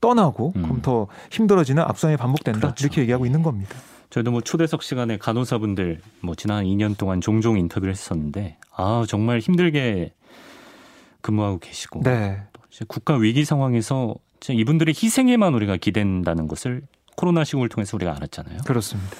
떠나고 0.00 0.52
음. 0.56 0.62
그럼 0.62 0.82
더 0.82 1.06
힘들어지는 1.30 1.82
악순환이 1.82 2.16
반복된다 2.16 2.60
그렇죠. 2.60 2.84
이렇게 2.84 3.00
얘기하고 3.02 3.26
있는 3.26 3.42
겁니다. 3.42 3.76
저희도 4.10 4.30
뭐 4.30 4.40
초대석 4.40 4.82
시간에 4.82 5.18
간호사분들 5.18 6.00
뭐 6.20 6.34
지난 6.34 6.64
2년 6.64 6.96
동안 6.96 7.20
종종 7.20 7.58
인터뷰를 7.58 7.92
했었는데 7.92 8.58
아 8.74 9.04
정말 9.08 9.40
힘들게 9.40 10.12
근무하고 11.20 11.58
계시고 11.58 12.02
네. 12.02 12.42
국가 12.88 13.16
위기 13.16 13.44
상황에서 13.44 14.14
이분들의 14.48 14.94
희생에만 14.96 15.54
우리가 15.54 15.76
기댄다는 15.76 16.46
것을 16.46 16.82
코로나 17.16 17.42
시국을 17.42 17.68
통해서 17.68 17.96
우리가 17.96 18.14
알았잖아요. 18.14 18.58
그렇습니다. 18.66 19.16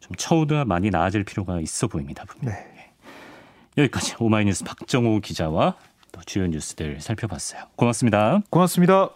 좀 0.00 0.14
처우가 0.16 0.64
많이 0.64 0.90
나아질 0.90 1.24
필요가 1.24 1.60
있어 1.60 1.86
보입니다. 1.86 2.24
네. 2.40 2.52
예. 2.52 3.82
여기까지 3.82 4.16
오마이뉴스 4.18 4.64
박정호 4.64 5.20
기자와 5.20 5.76
또 6.12 6.20
주요 6.26 6.46
뉴스들 6.46 7.00
살펴봤어요. 7.00 7.64
고맙습니다. 7.76 8.40
고맙습니다. 8.50 9.10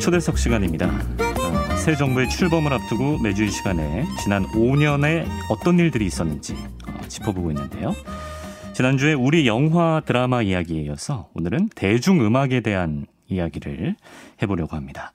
초대석 0.00 0.38
시간입니다. 0.38 0.86
어, 0.88 1.76
새 1.76 1.94
정부의 1.94 2.30
출범을 2.30 2.72
앞두고 2.72 3.18
매주 3.18 3.44
이 3.44 3.50
시간에 3.50 4.06
지난 4.22 4.44
5년에 4.46 5.26
어떤 5.50 5.78
일들이 5.78 6.06
있었는지 6.06 6.54
어, 6.88 7.06
짚어보고 7.06 7.50
있는데요. 7.50 7.94
지난주에 8.72 9.12
우리 9.12 9.46
영화 9.46 10.00
드라마 10.06 10.40
이야기에 10.40 10.84
이어서 10.84 11.28
오늘은 11.34 11.68
대중음악에 11.74 12.60
대한 12.62 13.04
이야기를 13.28 13.94
해보려고 14.40 14.74
합니다. 14.74 15.12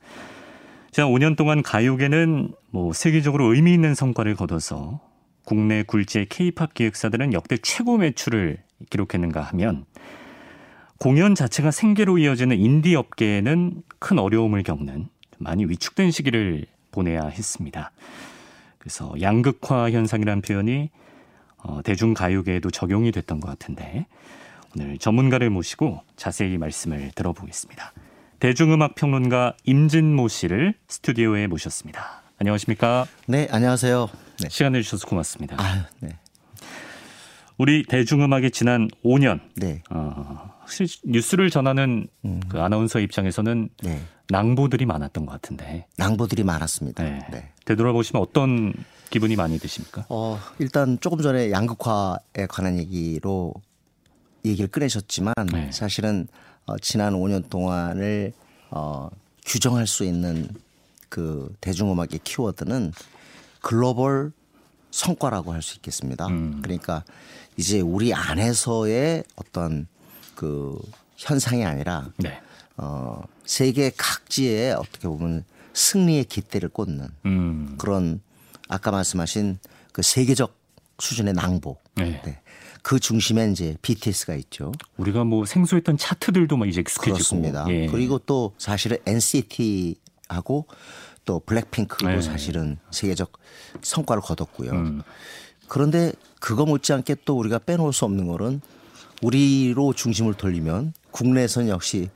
지난 0.91 1.09
5년 1.09 1.35
동안 1.35 1.63
가요계는 1.63 2.53
뭐 2.69 2.93
세계적으로 2.93 3.55
의미 3.55 3.73
있는 3.73 3.95
성과를 3.95 4.35
거둬서 4.35 5.01
국내 5.45 5.81
굴지의 5.81 6.27
케이팝 6.29 6.75
기획사들은 6.75 7.33
역대 7.33 7.57
최고 7.57 7.97
매출을 7.97 8.59
기록했는가 8.91 9.41
하면 9.41 9.85
공연 10.97 11.35
자체가 11.35 11.71
생계로 11.71 12.17
이어지는 12.17 12.57
인디 12.57 12.95
업계에는 12.95 13.83
큰 13.99 14.19
어려움을 14.19 14.63
겪는 14.63 15.07
많이 15.37 15.65
위축된 15.65 16.11
시기를 16.11 16.65
보내야 16.91 17.27
했습니다. 17.27 17.91
그래서 18.77 19.13
양극화 19.19 19.91
현상이라는 19.91 20.41
표현이 20.41 20.89
어, 21.57 21.81
대중 21.83 22.13
가요계에도 22.13 22.69
적용이 22.69 23.11
됐던 23.11 23.39
것 23.39 23.49
같은데 23.49 24.05
오늘 24.75 24.97
전문가를 24.97 25.49
모시고 25.49 26.01
자세히 26.15 26.57
말씀을 26.57 27.11
들어보겠습니다. 27.15 27.93
대중음악 28.39 28.95
평론가 28.95 29.55
임진모 29.63 30.27
씨를 30.27 30.75
스튜디오에 30.87 31.47
모셨습니다. 31.47 32.21
안녕하십니까? 32.37 33.07
네, 33.27 33.47
안녕하세요. 33.49 34.09
네. 34.41 34.49
시간 34.49 34.73
내주셔서 34.73 35.07
고맙습니다. 35.07 35.55
아, 35.57 35.87
네. 36.01 36.17
우리 37.57 37.83
대중음악의 37.83 38.51
지난 38.51 38.89
5년. 39.03 39.39
네. 39.55 39.81
어, 39.89 40.54
혹시 40.65 40.99
뉴스를 41.03 41.49
전하는 41.51 42.07
음. 42.25 42.41
그 42.49 42.59
아나운서 42.59 42.99
입장에서는 42.99 43.69
네. 43.83 44.01
낭보들이 44.29 44.85
많았던 44.85 45.25
것 45.27 45.33
같은데. 45.33 45.85
낭보들이 45.97 46.43
많았습니다. 46.43 47.03
네. 47.03 47.19
네. 47.31 47.51
되돌아보시면 47.65 48.21
어떤 48.21 48.73
기분이 49.11 49.35
많이 49.35 49.59
드십니까? 49.59 50.05
어, 50.09 50.39
일단 50.57 50.97
조금 50.99 51.21
전에 51.21 51.51
양극화에 51.51 52.47
관한 52.49 52.79
얘기로 52.79 53.53
얘기를 54.43 54.67
꺼내셨지만 54.69 55.33
네. 55.51 55.71
사실은 55.71 56.27
어, 56.65 56.77
지난 56.79 57.13
5년 57.13 57.47
동안을 57.49 58.33
어, 58.71 59.09
규정할 59.45 59.85
수 59.85 60.03
있는 60.03 60.49
그 61.09 61.53
대중음악의 61.61 62.21
키워드는 62.23 62.91
글로벌 63.61 64.31
성과라고 64.89 65.53
할 65.53 65.61
수 65.61 65.75
있겠습니다. 65.75 66.25
음. 66.27 66.61
그러니까 66.63 67.03
이제 67.57 67.79
우리 67.81 68.13
안에서의 68.13 69.23
어떤 69.35 69.87
그 70.35 70.77
현상이 71.17 71.65
아니라 71.65 72.09
네. 72.17 72.39
어, 72.77 73.21
세계 73.45 73.91
각지에 73.95 74.71
어떻게 74.73 75.07
보면 75.07 75.45
승리의 75.73 76.25
깃대를 76.25 76.69
꽂는 76.69 77.07
음. 77.25 77.75
그런 77.77 78.21
아까 78.67 78.91
말씀하신 78.91 79.59
그 79.91 80.01
세계적 80.01 80.55
수준의 80.99 81.33
낭보. 81.33 81.77
네. 81.95 82.21
네. 82.23 82.39
그 82.81 82.99
중심에 82.99 83.49
이제 83.51 83.75
BTS가 83.81 84.35
있죠. 84.35 84.71
우리가 84.97 85.23
뭐 85.23 85.45
생소했던 85.45 85.97
차트들도 85.97 86.55
막 86.55 86.67
이제 86.67 86.81
익숙해지고. 86.81 87.15
그렇습니다. 87.15 87.65
예. 87.69 87.87
그리고 87.87 88.19
또 88.19 88.53
사실은 88.57 88.97
NCT하고 89.05 90.67
또 91.25 91.39
블랙핑크도 91.39 92.07
네. 92.07 92.21
사실은 92.21 92.77
세계적 92.91 93.33
성과를 93.81 94.21
거뒀고요. 94.21 94.71
음. 94.71 95.01
그런데 95.67 96.13
그거 96.39 96.65
못지않게 96.65 97.15
또 97.25 97.37
우리가 97.39 97.59
빼놓을 97.59 97.91
수 97.91 98.05
없는 98.05 98.27
거는 98.27 98.61
우리로 99.25 99.93
중심을 99.93 100.35
돌리면 100.35 100.93
국내에서는 101.11 101.69
역시 101.69 102.09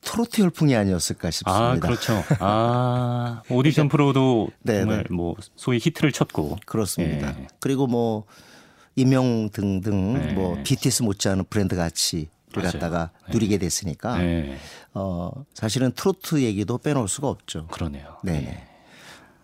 트로트 0.00 0.40
열풍이 0.40 0.74
아니었을까 0.74 1.30
싶습니다. 1.30 1.72
아, 1.72 1.78
그렇죠. 1.78 2.22
아, 2.38 3.42
오디션 3.50 3.88
프로도 3.88 4.50
네, 4.62 4.80
정말 4.80 5.04
네. 5.08 5.14
뭐 5.14 5.34
소위 5.56 5.78
히트를 5.78 6.12
쳤고. 6.12 6.58
그렇습니다. 6.64 7.36
예. 7.38 7.46
그리고 7.60 7.86
뭐 7.86 8.24
임용 8.96 9.50
등등 9.50 10.14
네. 10.14 10.32
뭐 10.32 10.56
BTS 10.64 11.02
못지않은 11.02 11.44
브랜드 11.50 11.76
가치를 11.76 12.28
맞아요. 12.54 12.72
갖다가 12.72 13.10
네. 13.26 13.32
누리게 13.34 13.58
됐으니까 13.58 14.18
네. 14.18 14.56
어, 14.94 15.30
사실은 15.52 15.92
트로트 15.92 16.42
얘기도 16.42 16.78
빼놓을 16.78 17.08
수가 17.08 17.28
없죠. 17.28 17.66
그러네요. 17.66 18.16
네. 18.22 18.32
네. 18.32 18.68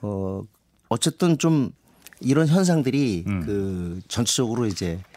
어, 0.03 0.43
어쨌든 0.89 1.37
좀 1.39 1.73
이런 2.21 2.47
현상들이 2.47 3.25
음. 3.27 3.41
그 3.45 4.01
전체적으로 4.09 4.67
이제 4.67 5.01
어, 5.01 5.14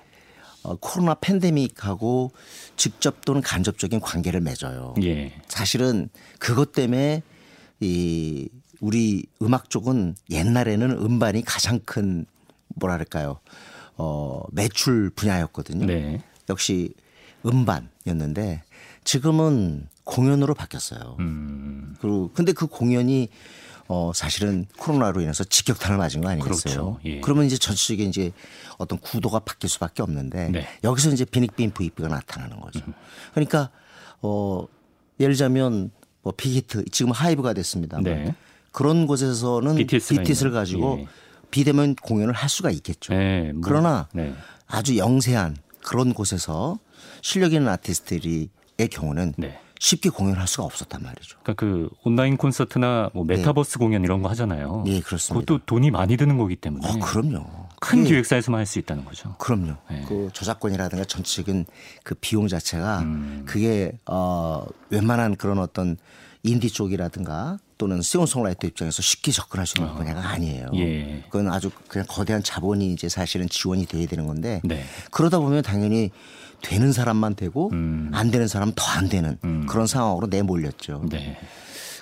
코로나 0.79 1.15
팬데믹하고 1.15 2.31
직접 2.75 3.23
또는 3.25 3.41
간접적인 3.41 3.99
관계를 3.99 4.41
맺어요. 4.41 4.95
예. 5.03 5.33
사실은 5.47 6.09
그것 6.39 6.71
때문에 6.71 7.23
이 7.79 8.49
우리 8.79 9.25
음악 9.41 9.69
쪽은 9.69 10.15
옛날에는 10.29 10.91
음반이 10.91 11.43
가장 11.43 11.79
큰 11.85 12.25
뭐랄까요 12.75 13.39
어 13.95 14.43
매출 14.51 15.09
분야였거든요. 15.09 15.85
네. 15.85 16.21
역시 16.49 16.93
음반이었는데 17.45 18.63
지금은 19.03 19.87
공연으로 20.03 20.53
바뀌었어요. 20.53 21.17
음. 21.19 21.95
그리고 21.99 22.31
근데 22.33 22.51
그 22.51 22.67
공연이 22.67 23.29
어 23.87 24.11
사실은 24.13 24.65
코로나로 24.77 25.21
인해서 25.21 25.43
직격탄을 25.43 25.97
맞은 25.97 26.21
거 26.21 26.29
아니겠어요? 26.29 26.73
그렇죠. 26.73 26.99
예. 27.05 27.21
그러면 27.21 27.45
이제 27.45 27.57
전체적인 27.57 28.09
이제 28.09 28.31
어떤 28.77 28.99
구도가 28.99 29.39
바뀔 29.39 29.69
수밖에 29.69 30.03
없는데 30.03 30.49
네. 30.49 30.67
여기서 30.83 31.11
이제 31.11 31.23
비닉빈 31.23 31.71
부익비가 31.71 32.09
나타나는 32.09 32.59
거죠. 32.59 32.81
음. 32.85 32.93
그러니까 33.33 33.69
어 34.21 34.65
예를 35.19 35.33
들자면 35.33 35.91
뭐 36.21 36.33
빅히트 36.35 36.85
지금 36.91 37.11
하이브가 37.11 37.53
됐습니다. 37.53 37.99
네. 38.01 38.35
그런 38.71 39.07
곳에서는 39.07 39.75
BTS를 39.75 40.51
가지고 40.51 40.99
예. 40.99 41.07
비대면 41.49 41.95
공연을 41.95 42.33
할 42.33 42.49
수가 42.49 42.69
있겠죠. 42.71 43.13
네, 43.13 43.51
뭐, 43.53 43.61
그러나 43.63 44.07
네. 44.13 44.33
아주 44.67 44.97
영세한 44.97 45.55
그런 45.81 46.13
곳에서 46.13 46.77
실력 47.21 47.53
있는 47.53 47.69
아티스트들의 47.69 48.49
경우는 48.91 49.33
네. 49.37 49.59
쉽게 49.79 50.09
공연할 50.09 50.47
수가 50.47 50.63
없었단 50.63 51.01
말이죠. 51.03 51.37
그러니까 51.43 51.53
그 51.53 51.89
온라인 52.03 52.37
콘서트나 52.37 53.11
뭐 53.13 53.25
네. 53.25 53.37
메타버스 53.37 53.73
네. 53.73 53.85
공연 53.85 54.03
이런 54.03 54.21
거 54.21 54.29
하잖아요. 54.29 54.83
네, 54.85 55.01
그렇습니다. 55.01 55.39
그것도 55.39 55.65
돈이 55.65 55.91
많이 55.91 56.17
드는 56.17 56.37
거기 56.37 56.55
때문에. 56.55 56.87
아, 56.87 56.97
그럼요. 56.99 57.67
큰 57.79 58.03
네. 58.03 58.09
기획사에서만 58.09 58.59
할 58.59 58.65
수 58.65 58.79
있다는 58.79 59.05
거죠. 59.05 59.35
그럼요. 59.37 59.75
네. 59.89 60.03
그 60.07 60.29
저작권이라든가 60.33 61.05
전체적인 61.05 61.65
그 62.03 62.15
비용 62.15 62.47
자체가 62.47 62.99
음. 62.99 63.43
그게 63.45 63.91
어 64.05 64.65
웬만한 64.89 65.35
그런 65.37 65.59
어떤 65.59 65.97
인디 66.43 66.69
쪽이라든가 66.69 67.59
또는 67.77 68.01
시온송라이터 68.01 68.67
입장에서 68.67 69.01
쉽게 69.01 69.31
접근할 69.31 69.67
수 69.67 69.75
있는 69.77 69.93
어. 69.93 69.95
분야가 69.95 70.27
아니에요. 70.29 70.71
예. 70.75 71.23
그건 71.29 71.47
아주 71.49 71.69
그냥 71.87 72.05
거대한 72.09 72.41
자본이 72.43 72.91
이제 72.91 73.07
사실은 73.07 73.47
지원이 73.47 73.85
돼야 73.85 74.05
되는 74.07 74.25
건데 74.27 74.61
네. 74.63 74.83
그러다 75.11 75.39
보면 75.39 75.61
당연히 75.61 76.11
되는 76.61 76.91
사람만 76.91 77.35
되고 77.35 77.69
음. 77.73 78.11
안 78.13 78.31
되는 78.31 78.47
사람 78.47 78.71
더안 78.75 79.09
되는 79.09 79.37
음. 79.43 79.65
그런 79.67 79.87
상황으로 79.87 80.27
내몰렸죠. 80.27 81.05
네. 81.09 81.37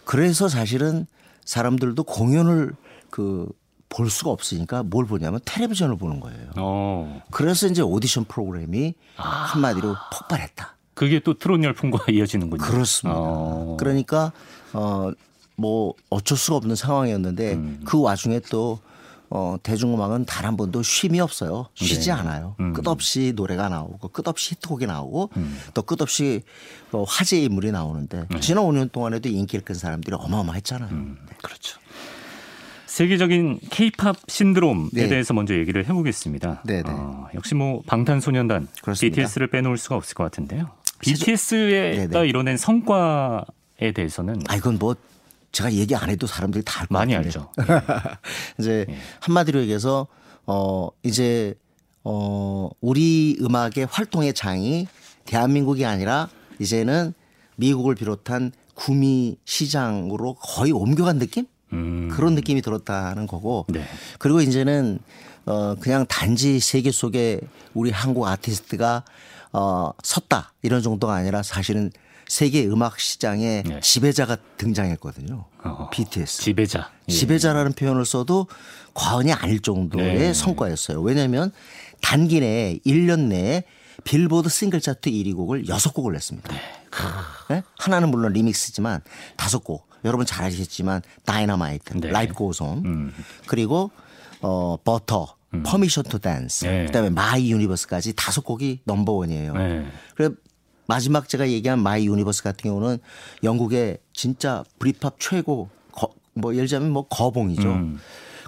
그래서 0.05 0.47
사실은 0.47 1.05
사람들도 1.45 2.03
공연을 2.03 2.73
그 3.09 3.47
볼 3.95 4.09
수가 4.09 4.31
없으니까 4.31 4.83
뭘 4.83 5.05
보냐면 5.05 5.39
텔레비전을 5.45 5.97
보는 5.97 6.19
거예요. 6.19 6.47
오. 6.57 6.59
어. 6.59 7.21
그래서 7.31 7.67
이제 7.67 7.81
오디션 7.81 8.25
프로그램이 8.25 8.93
아. 9.15 9.23
한마디로 9.23 9.95
폭발했다. 10.11 10.75
그게 10.93 11.19
또 11.19 11.37
트롯 11.37 11.63
열풍과 11.63 12.05
이어지는군요. 12.11 12.61
그렇습니다. 12.61 13.17
어. 13.17 13.77
그러니까 13.79 14.33
어 14.73 15.11
뭐 15.57 15.93
어쩔 16.09 16.37
수가 16.37 16.57
없는 16.57 16.75
상황이었는데 16.75 17.53
음. 17.53 17.81
그 17.85 18.01
와중에 18.01 18.41
또 18.51 18.79
어, 19.35 19.57
대중음악은 19.61 20.25
단 20.25 20.45
한 20.45 20.57
번도 20.57 20.83
쉼이 20.83 21.19
없어요. 21.19 21.69
쉬지 21.73 22.05
네. 22.05 22.11
않아요. 22.11 22.55
음. 22.59 22.73
끝없이 22.73 23.33
노래가 23.35 23.67
나오고 23.67 24.09
끝없이 24.09 24.53
히트곡이 24.55 24.85
나오고 24.85 25.31
음. 25.37 25.57
또 25.73 25.81
끝없이 25.81 26.43
어, 26.91 27.03
화제의 27.03 27.45
인물이 27.45 27.71
나오는데 27.71 28.27
네. 28.29 28.39
지난 28.39 28.63
5년 28.63 28.91
동안에도 28.91 29.27
인기를 29.27 29.65
끈 29.65 29.75
사람들이 29.75 30.15
어마어마했잖아요. 30.19 30.89
음. 30.91 31.17
네. 31.27 31.35
그렇죠. 31.41 31.79
세계적인 32.85 33.59
케이팝 33.71 34.17
신드롬에 34.27 34.89
네. 34.93 35.07
대해서 35.07 35.33
먼저 35.33 35.55
얘기를 35.55 35.83
해보겠습니다. 35.85 36.61
네, 36.65 36.83
네. 36.83 36.91
어, 36.91 37.27
역시 37.33 37.55
뭐 37.55 37.81
방탄소년단 37.87 38.67
그렇습니다. 38.83 39.15
BTS를 39.15 39.47
빼놓을 39.47 39.77
수가 39.77 39.95
없을 39.95 40.13
것 40.13 40.23
같은데요. 40.25 40.67
BTS가 40.99 42.23
이뤄낸 42.23 42.55
성과에 42.57 43.91
대해서는 43.95 44.41
아 44.47 44.55
이건 44.55 44.77
뭐 44.77 44.95
제가 45.55 45.71
얘기 45.71 45.95
안 45.95 46.09
해도 46.09 46.27
사람들이 46.27 46.65
다 46.65 46.85
많이 46.89 47.15
알죠. 47.15 47.49
이제 48.59 48.85
네. 48.89 48.97
한마디로 49.21 49.61
얘기해서 49.61 50.05
어 50.45 50.89
이제 51.01 51.55
어 52.03 52.69
우리 52.81 53.37
음악의 53.39 53.87
활동의 53.89 54.33
장이 54.33 54.85
대한민국이 55.23 55.85
아니라 55.85 56.27
이제는 56.59 57.13
미국을 57.55 57.95
비롯한 57.95 58.51
구미 58.73 59.37
시장으로 59.45 60.33
거의 60.33 60.73
옮겨간 60.73 61.19
느낌? 61.19 61.45
음. 61.71 62.09
그런 62.11 62.35
느낌이 62.35 62.61
들었다는 62.61 63.25
거고. 63.25 63.65
네. 63.69 63.85
그리고 64.19 64.41
이제는 64.41 64.99
어 65.45 65.75
그냥 65.79 66.05
단지 66.07 66.59
세계 66.59 66.91
속에 66.91 67.39
우리 67.73 67.91
한국 67.91 68.27
아티스트가 68.27 69.05
어 69.53 69.91
섰다 70.03 70.51
이런 70.63 70.81
정도가 70.81 71.13
아니라 71.13 71.43
사실은 71.43 71.91
세계 72.27 72.65
음악 72.65 72.99
시장의 72.99 73.63
네. 73.63 73.79
지배자가 73.81 74.37
등장했거든요. 74.57 75.45
어, 75.63 75.89
BTS. 75.91 76.41
지배자. 76.41 76.91
예. 77.07 77.13
지배자라는 77.13 77.73
표현을 77.73 78.05
써도 78.05 78.47
과언이 78.93 79.33
아닐 79.33 79.61
정도의 79.61 80.17
네. 80.17 80.33
성과였어요. 80.33 81.01
왜냐하면 81.01 81.51
단기 82.01 82.39
내에 82.39 82.79
1년 82.85 83.27
내에 83.27 83.63
빌보드 84.03 84.49
싱글 84.49 84.81
차트 84.81 85.09
1위 85.09 85.35
곡을 85.35 85.63
6곡을 85.63 86.13
냈습니다. 86.13 86.53
네. 86.53 86.61
네? 87.49 87.63
하나는 87.77 88.09
물론 88.09 88.33
리믹스지만 88.33 89.01
5곡. 89.37 89.83
여러분 90.05 90.25
잘 90.25 90.45
아시겠지만 90.45 91.01
다이너마이트, 91.25 91.97
네. 91.97 92.09
Life 92.09 92.33
Goes 92.35 92.69
On 92.69 92.85
음. 92.85 93.13
그리고 93.47 93.89
어 94.41 94.77
Butter, 94.83 95.35
Permission 95.63 96.03
to 96.03 96.19
Dance, 96.19 96.65
그다음에 96.85 97.09
My 97.09 97.51
Universe까지 97.51 98.13
다섯 98.15 98.41
곡이 98.41 98.81
넘버원이에요. 98.83 99.53
네. 99.53 99.87
그래 100.15 100.29
마지막 100.87 101.27
제가 101.29 101.49
얘기한 101.49 101.79
My 101.79 102.07
Universe 102.07 102.43
같은 102.43 102.69
경우는 102.69 102.99
영국의 103.43 103.97
진짜 104.13 104.63
브리팝 104.79 105.15
최고 105.19 105.69
거, 105.91 106.09
뭐 106.33 106.53
예를 106.53 106.67
들자면 106.67 106.91
뭐 106.91 107.07
거봉이죠. 107.07 107.63
음. 107.67 107.99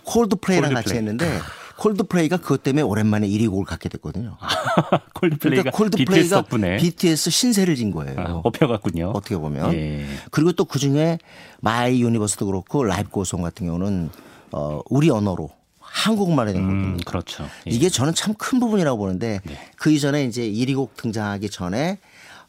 콜드플레이랑 0.05 0.69
콜드플레이. 0.73 0.83
같이 0.83 0.95
했는데 0.95 1.39
콜드플레이가 1.77 2.37
그것 2.37 2.63
때문에 2.63 2.81
오랜만에 2.81 3.27
1위 3.27 3.49
곡을 3.49 3.65
갖게 3.65 3.89
됐거든요. 3.89 4.37
콜드플레이가 5.13 5.63
그러니까 5.63 5.71
콜드플레이가 5.71 6.41
BTS, 6.43 6.77
BTS 6.79 7.29
신세를 7.29 7.75
진 7.75 7.91
거예요. 7.91 8.19
아, 8.19 8.41
업혀갔군요. 8.43 9.11
어떻게 9.11 9.37
보면. 9.37 9.73
예. 9.73 10.05
그리고 10.31 10.51
또 10.53 10.65
그 10.65 10.79
중에 10.79 11.17
My 11.61 12.01
Universe도 12.01 12.45
그렇고 12.45 12.83
Life 12.83 13.09
Goes 13.09 13.30
On 13.30 13.41
같은 13.41 13.67
경우는 13.67 14.09
어, 14.51 14.81
우리 14.89 15.09
언어로 15.09 15.49
한국말에 15.79 16.53
된 16.53 16.63
음, 16.63 16.67
곡입니다. 16.81 17.09
그렇죠. 17.11 17.43
예. 17.67 17.71
이게 17.71 17.89
저는 17.89 18.13
참 18.13 18.33
큰 18.37 18.59
부분이라고 18.59 18.97
보는데 18.97 19.39
네. 19.43 19.57
그 19.77 19.91
이전에 19.91 20.25
이제 20.25 20.41
1위 20.49 20.75
곡 20.75 20.95
등장하기 20.97 21.49
전에 21.49 21.97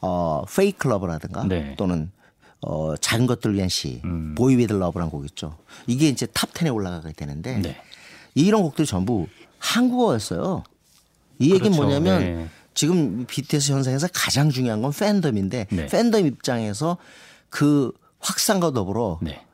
어, 0.00 0.44
Fake 0.54 0.88
Love라든가 0.88 1.44
네. 1.44 1.74
또는 1.76 2.10
어, 2.60 2.96
작은 2.96 3.26
것들 3.26 3.54
위한 3.54 3.68
시, 3.68 4.00
음. 4.04 4.34
Boy 4.36 4.56
With 4.56 4.72
Luv라는 4.72 5.10
곡 5.10 5.24
있죠. 5.26 5.56
이게 5.86 6.08
이제 6.08 6.26
top 6.26 6.52
10에 6.52 6.74
올라가게 6.74 7.12
되는데 7.12 7.58
네. 7.58 7.76
이런 8.34 8.62
곡들이 8.62 8.86
전부 8.86 9.26
한국어였어요. 9.58 10.64
이 11.38 11.52
얘기는 11.52 11.70
그렇죠. 11.70 11.82
뭐냐면 11.82 12.20
네. 12.20 12.48
지금 12.74 13.26
BTS 13.26 13.72
현상에서 13.72 14.08
가장 14.12 14.50
중요한 14.50 14.82
건 14.82 14.92
팬덤인데 14.92 15.66
네. 15.70 15.86
팬덤 15.86 16.26
입장에서 16.26 16.96
그 17.48 17.92
확산과 18.20 18.72
더불어 18.72 19.18
네. 19.22 19.44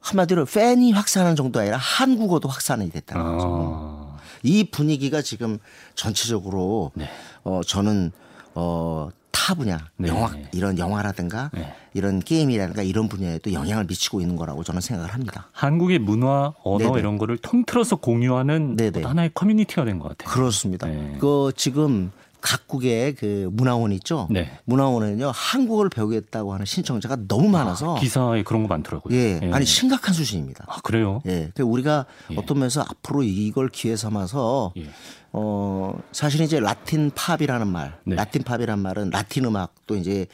한마디로 0.00 0.44
팬이 0.44 0.92
확산하는 0.92 1.34
정도 1.34 1.58
아니라 1.60 1.76
한국어도 1.78 2.48
확산이 2.48 2.90
됐다는 2.90 3.24
거죠. 3.24 3.48
아. 3.48 4.18
이 4.42 4.64
분위기가 4.64 5.22
지금 5.22 5.58
전체적으로 5.96 6.92
네. 6.94 7.08
어 7.42 7.62
저는 7.66 8.12
어 8.54 9.08
타 9.36 9.54
분야, 9.54 9.78
네. 9.98 10.08
영화 10.08 10.30
이런 10.52 10.78
영화라든가 10.78 11.50
네. 11.52 11.74
이런 11.92 12.20
게임이라든가 12.20 12.82
이런 12.82 13.06
분야에 13.08 13.38
도 13.38 13.52
영향을 13.52 13.84
미치고 13.84 14.20
있는 14.22 14.34
거라고 14.34 14.64
저는 14.64 14.80
생각을 14.80 15.12
합니다. 15.12 15.48
한국의 15.52 15.98
문화, 15.98 16.54
언어 16.64 16.78
네네. 16.78 16.98
이런 17.00 17.18
거를 17.18 17.36
통틀어서 17.36 17.96
공유하는 17.96 18.76
하나의 19.04 19.30
커뮤니티가 19.34 19.84
된 19.84 19.98
것 19.98 20.08
같아요. 20.16 20.32
그렇습니다. 20.32 20.86
네. 20.86 21.16
그 21.20 21.52
지금 21.54 22.10
각국의 22.46 23.16
그 23.16 23.50
문화원 23.52 23.90
있죠. 23.92 24.28
네. 24.30 24.48
문화원은요 24.66 25.32
한국어를 25.34 25.90
배우겠다고 25.90 26.54
하는 26.54 26.64
신청자가 26.64 27.16
너무 27.26 27.48
많아서 27.48 27.96
아, 27.96 28.00
기사에 28.00 28.44
그런 28.44 28.62
거 28.62 28.68
많더라고요. 28.68 29.12
예, 29.16 29.40
예. 29.42 29.52
아니 29.52 29.66
심각한 29.66 30.14
수준입니다. 30.14 30.64
아 30.68 30.80
그래요? 30.82 31.20
예, 31.26 31.50
그 31.56 31.64
우리가 31.64 32.06
예. 32.30 32.36
어떤 32.36 32.60
면에서 32.60 32.82
앞으로 32.82 33.24
이걸 33.24 33.68
기회 33.68 33.96
삼아서 33.96 34.72
예. 34.76 34.88
어, 35.32 35.98
사실 36.12 36.40
이제 36.40 36.60
라틴 36.60 37.10
팝이라는 37.14 37.66
말, 37.66 37.98
네. 38.04 38.14
라틴 38.14 38.44
팝이란 38.44 38.78
말은 38.78 39.10
라틴 39.10 39.44
음악도 39.44 39.96
이제 39.96 40.26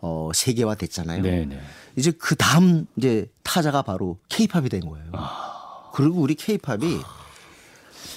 어, 0.00 0.30
세계화 0.34 0.74
됐잖아요. 0.74 1.22
네, 1.22 1.46
네. 1.46 1.60
이제 1.94 2.10
그 2.10 2.34
다음 2.34 2.86
이제 2.96 3.30
타자가 3.44 3.82
바로 3.82 4.18
케이팝이 4.28 4.68
된 4.68 4.80
거예요. 4.80 5.06
아. 5.12 5.90
그리고 5.94 6.20
우리 6.20 6.34
케이팝이 6.34 6.98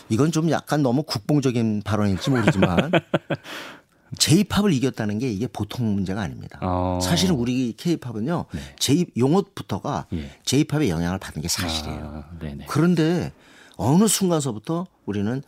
이건 0.10 0.32
좀 0.32 0.50
약간 0.52 0.84
너무 0.84 1.04
국뽕적인 1.04 1.82
발언일지 1.84 2.30
모르지만 2.30 2.92
제이팝을 4.18 4.74
이겼다는 4.74 5.18
게 5.20 5.32
이게 5.32 5.48
보통 5.48 5.94
문제가 5.94 6.22
아닙니다. 6.22 6.60
어. 6.62 7.00
사실은 7.02 7.36
우리 7.36 7.74
케이팝은요, 7.76 8.46
네. 8.52 8.60
이제 8.78 8.99
이 8.99 9.06
용어부터가 9.18 10.06
예. 10.14 10.30
제이팝의 10.46 10.90
영향을 10.90 11.18
받는 11.18 11.42
게 11.42 11.48
사실이에요. 11.48 12.26
아, 12.30 12.38
그런데 12.68 13.32
어느 13.76 14.08
순간서부터 14.08 14.86
우리는 15.06 15.42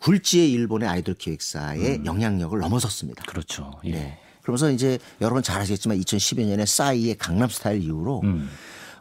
굴지의 0.00 0.50
일본의 0.52 0.88
아이돌 0.88 1.14
기획사의 1.14 1.96
음. 1.96 2.06
영향력을 2.06 2.58
넘어섰습니다. 2.58 3.24
그렇죠. 3.24 3.72
예. 3.84 3.90
네. 3.90 4.18
그러면서 4.42 4.70
이제 4.70 4.98
여러분 5.20 5.42
잘 5.42 5.60
아시겠지만 5.60 6.00
2012년에 6.00 6.64
싸이의 6.64 7.16
강남스타일 7.16 7.82
이후로 7.82 8.22
음. 8.24 8.48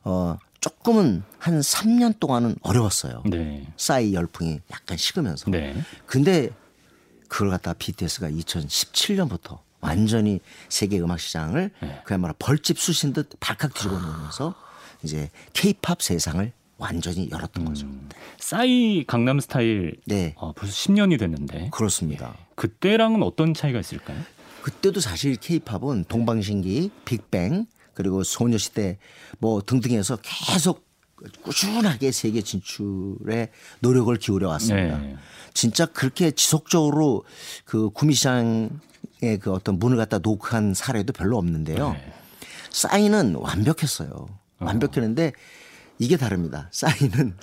어 0.04 0.38
조금은 0.60 1.24
한 1.38 1.60
3년 1.60 2.20
동안은 2.20 2.56
어려웠어요. 2.62 3.24
네. 3.26 3.68
싸이 3.78 4.14
열풍이 4.14 4.60
약간 4.72 4.98
식으면서. 4.98 5.52
네. 5.52 5.76
근데 6.06 6.50
그걸 7.28 7.50
갖다 7.50 7.74
BTS가 7.74 8.30
2017년부터 8.30 9.60
완전히 9.80 10.40
세계 10.70 11.00
음악 11.00 11.20
시장을 11.20 11.72
네. 11.82 12.02
그야말로 12.04 12.34
벌집 12.40 12.80
쑤신 12.80 13.14
듯 13.14 13.30
발칵 13.40 13.74
뒤집어 13.74 14.00
놓으면서 14.00 14.56
이제 15.04 15.30
케이팝 15.54 16.02
세상을 16.02 16.52
완전히 16.78 17.30
열었던 17.32 17.64
음. 17.64 17.68
거죠. 17.68 17.88
싸이 18.40 19.04
강남 19.08 19.40
스타일 19.40 20.00
네. 20.06 20.34
어, 20.38 20.54
벌써 20.54 20.74
10년이 20.74 21.20
됐는데 21.20 21.70
그렇습니다. 21.72 22.36
예. 22.40 22.46
그때랑은 22.56 23.24
어떤 23.24 23.54
차이가 23.54 23.80
있을까요? 23.80 24.18
그때도 24.62 25.00
사실 25.00 25.36
케이팝은 25.38 26.06
동방신기, 26.08 26.92
빅뱅 27.06 27.66
그리고 27.98 28.24
소녀시대 28.24 29.00
뭐 29.40 29.60
등등해서 29.66 30.20
계속 30.22 30.86
꾸준하게 31.42 32.12
세계 32.12 32.44
진출에 32.44 33.50
노력을 33.80 34.16
기울여 34.18 34.50
왔습니다. 34.50 35.00
네. 35.00 35.18
진짜 35.56 35.88
그렇게 35.88 36.30
지속적으로 36.30 37.24
그 37.66 37.90
구미시장의 37.90 38.70
그 39.42 39.52
어떤 39.52 39.80
문을 39.80 39.98
갖다 39.98 40.20
녹한 40.20 40.76
사례도 40.76 41.12
별로 41.12 41.40
없는데요. 41.40 41.94
네. 41.94 42.14
싸이는 42.70 43.34
완벽했어요. 43.34 44.10
어. 44.12 44.30
완벽했는데 44.60 45.30
어. 45.30 45.32
이게 45.98 46.18
다릅니다. 46.18 46.70
싸이는 46.72 47.36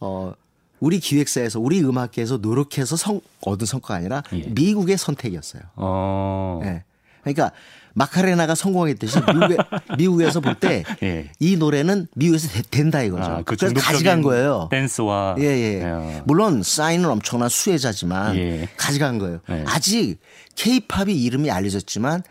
어 0.00 0.32
우리 0.80 1.00
기획사에서 1.00 1.60
우리 1.60 1.82
음악계에서 1.82 2.38
노력해서 2.38 2.96
성, 2.96 3.20
얻은 3.42 3.66
성과가 3.66 3.96
아니라 3.96 4.22
예. 4.32 4.46
미국의 4.48 4.96
선택이었어요. 4.96 5.62
어. 5.76 6.60
네. 6.62 6.82
그러니까 7.22 7.52
마카레나가 7.94 8.54
성공했듯이 8.54 9.18
미국에, 9.20 9.56
미국에서 9.98 10.40
볼 10.40 10.54
때이 10.54 10.82
예. 11.02 11.56
노래는 11.56 12.06
미국에서 12.14 12.48
되, 12.48 12.62
된다 12.62 13.02
이거죠. 13.02 13.22
아, 13.22 13.42
그 13.42 13.56
그래서 13.56 13.74
가져간 13.74 14.22
거예요. 14.22 14.68
댄스와 14.70 15.36
예, 15.38 15.44
예. 15.44 15.82
예. 15.82 16.22
물론 16.24 16.62
싸이는 16.62 17.08
엄청난 17.08 17.48
수혜자지만 17.48 18.36
예. 18.36 18.68
가져간 18.76 19.18
거예요. 19.18 19.40
예. 19.50 19.64
아직 19.66 20.18
케이팝이 20.56 21.14
이름이 21.22 21.50
알려졌지만 21.50 22.22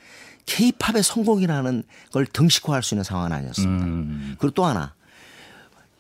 케이팝의 0.46 1.04
성공이라는 1.04 1.84
걸 2.12 2.26
등식화할 2.26 2.84
수 2.84 2.96
있는 2.96 3.04
상황은 3.04 3.32
아니었습니다. 3.32 3.86
음. 3.86 4.36
그리고 4.40 4.54
또 4.54 4.66
하나 4.66 4.94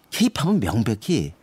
케이팝은 0.09 0.59
명백히 0.59 1.33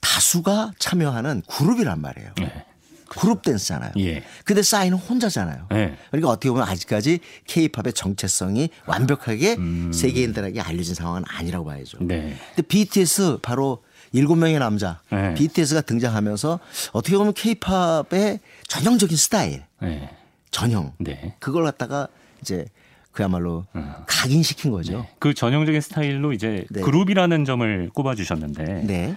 다수가 0.00 0.72
참여하는 0.78 1.42
그룹이란 1.46 2.00
말이에요. 2.00 2.32
네. 2.38 2.64
그룹 3.12 3.42
댄스잖아요. 3.42 3.92
예. 3.98 4.22
근데 4.44 4.62
싸이는 4.62 4.96
혼자잖아요. 4.96 5.66
네. 5.70 5.96
그러니까 6.10 6.30
어떻게 6.30 6.48
보면 6.48 6.66
아직까지 6.66 7.20
케이팝의 7.46 7.92
정체성이 7.92 8.70
완벽하게 8.86 9.56
음. 9.58 9.92
세계인들에게 9.92 10.60
알려진 10.60 10.94
상황은 10.94 11.24
아니라고 11.28 11.66
봐야죠. 11.66 11.98
네. 12.00 12.36
근데 12.54 12.62
BTS 12.66 13.38
바로 13.42 13.82
일곱 14.12 14.36
명의 14.36 14.58
남자 14.58 15.00
네. 15.10 15.34
BTS가 15.34 15.82
등장하면서 15.82 16.58
어떻게 16.92 17.16
보면 17.16 17.34
케이팝의 17.34 18.40
전형적인 18.66 19.16
스타일 19.16 19.62
네. 19.80 20.08
전형 20.50 20.92
네. 20.98 21.34
그걸 21.38 21.64
갖다가 21.64 22.08
이제 22.40 22.64
그야말로 23.10 23.66
음. 23.76 23.92
각인시킨 24.06 24.70
거죠. 24.70 25.00
네. 25.02 25.10
그 25.18 25.34
전형적인 25.34 25.82
스타일로 25.82 26.32
이제 26.32 26.64
네. 26.70 26.80
그룹이라는 26.80 27.44
점을 27.44 27.90
꼽아주셨는데 27.92 28.64
네. 28.86 29.16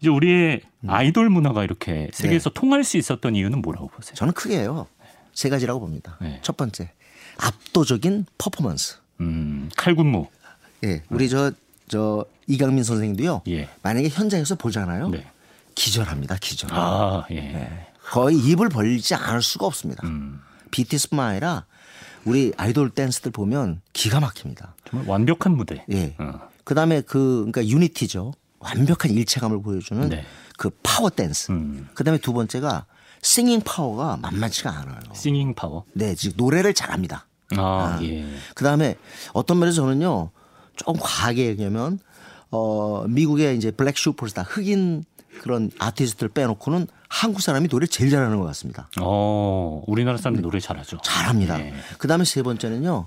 이제 0.00 0.08
우리의 0.08 0.60
음. 0.80 0.90
아이돌 0.90 1.30
문화가 1.30 1.64
이렇게 1.64 2.08
세계에서 2.12 2.50
네. 2.50 2.54
통할 2.54 2.84
수 2.84 2.96
있었던 2.96 3.34
이유는 3.34 3.62
뭐라고 3.62 3.88
보세요? 3.88 4.14
저는 4.14 4.32
크게요 4.34 4.86
세 5.32 5.48
가지라고 5.48 5.80
봅니다. 5.80 6.18
첫 6.42 6.56
번째 6.56 6.90
압도적인 7.38 8.26
퍼포먼스. 8.38 8.98
음, 9.20 9.70
칼군무. 9.76 10.28
예, 10.84 11.02
우리 11.10 11.28
저, 11.28 11.52
저, 11.88 12.24
이강민 12.46 12.84
선생님도요. 12.84 13.42
예. 13.48 13.68
만약에 13.82 14.08
현장에서 14.08 14.54
보잖아요. 14.54 15.08
네. 15.08 15.26
기절합니다, 15.74 16.36
기절. 16.40 16.70
아, 16.72 17.24
예. 17.30 17.40
네. 17.40 17.86
거의 18.04 18.38
입을 18.38 18.68
벌리지 18.68 19.14
않을 19.14 19.42
수가 19.42 19.66
없습니다. 19.66 20.06
음. 20.06 20.40
BTS뿐만 20.70 21.30
아니라 21.30 21.66
우리 22.24 22.52
아이돌 22.56 22.90
댄스들 22.90 23.32
보면 23.32 23.80
기가 23.92 24.20
막힙니다. 24.20 24.74
정말 24.88 25.08
완벽한 25.08 25.56
무대. 25.56 25.84
예. 25.90 26.14
어. 26.18 26.48
그 26.64 26.74
다음에 26.74 27.00
그, 27.00 27.46
그러니까 27.50 27.66
unity죠. 27.66 28.32
완벽한 28.58 29.10
일체감을 29.10 29.62
보여주는 29.62 30.08
네. 30.08 30.24
그 30.56 30.70
파워 30.82 31.10
댄스. 31.10 31.52
음. 31.52 31.88
그 31.94 32.04
다음에 32.04 32.18
두 32.18 32.32
번째가 32.32 32.86
singing 33.22 33.60
power가 33.62 34.16
만만치가 34.18 34.70
않아요. 34.70 34.98
singing 35.14 35.54
power? 35.54 35.84
네, 35.92 36.14
즉 36.14 36.34
노래를 36.36 36.74
잘합니다. 36.74 37.26
아, 37.56 37.60
아. 37.60 37.98
예. 38.02 38.24
그다음에 38.54 38.96
어떤 39.32 39.58
면에서 39.58 39.76
저는요. 39.76 40.30
좀 40.76 40.96
과하게 41.00 41.46
얘기하면 41.46 41.98
어 42.50 43.04
미국의 43.08 43.56
이제 43.56 43.70
black 43.70 43.96
슈퍼스타 43.96 44.42
흑인 44.42 45.04
그런 45.42 45.70
아티스트를 45.78 46.30
빼놓고는 46.30 46.86
한국 47.08 47.40
사람이 47.42 47.68
노래 47.68 47.86
제일 47.86 48.10
잘하는 48.10 48.38
것 48.38 48.44
같습니다. 48.46 48.88
어, 49.00 49.82
우리나라 49.86 50.16
사람들 50.18 50.42
노래 50.42 50.58
잘하죠. 50.60 50.98
잘합니다. 51.02 51.58
네. 51.58 51.74
그다음에 51.98 52.24
세 52.24 52.42
번째는요. 52.42 53.06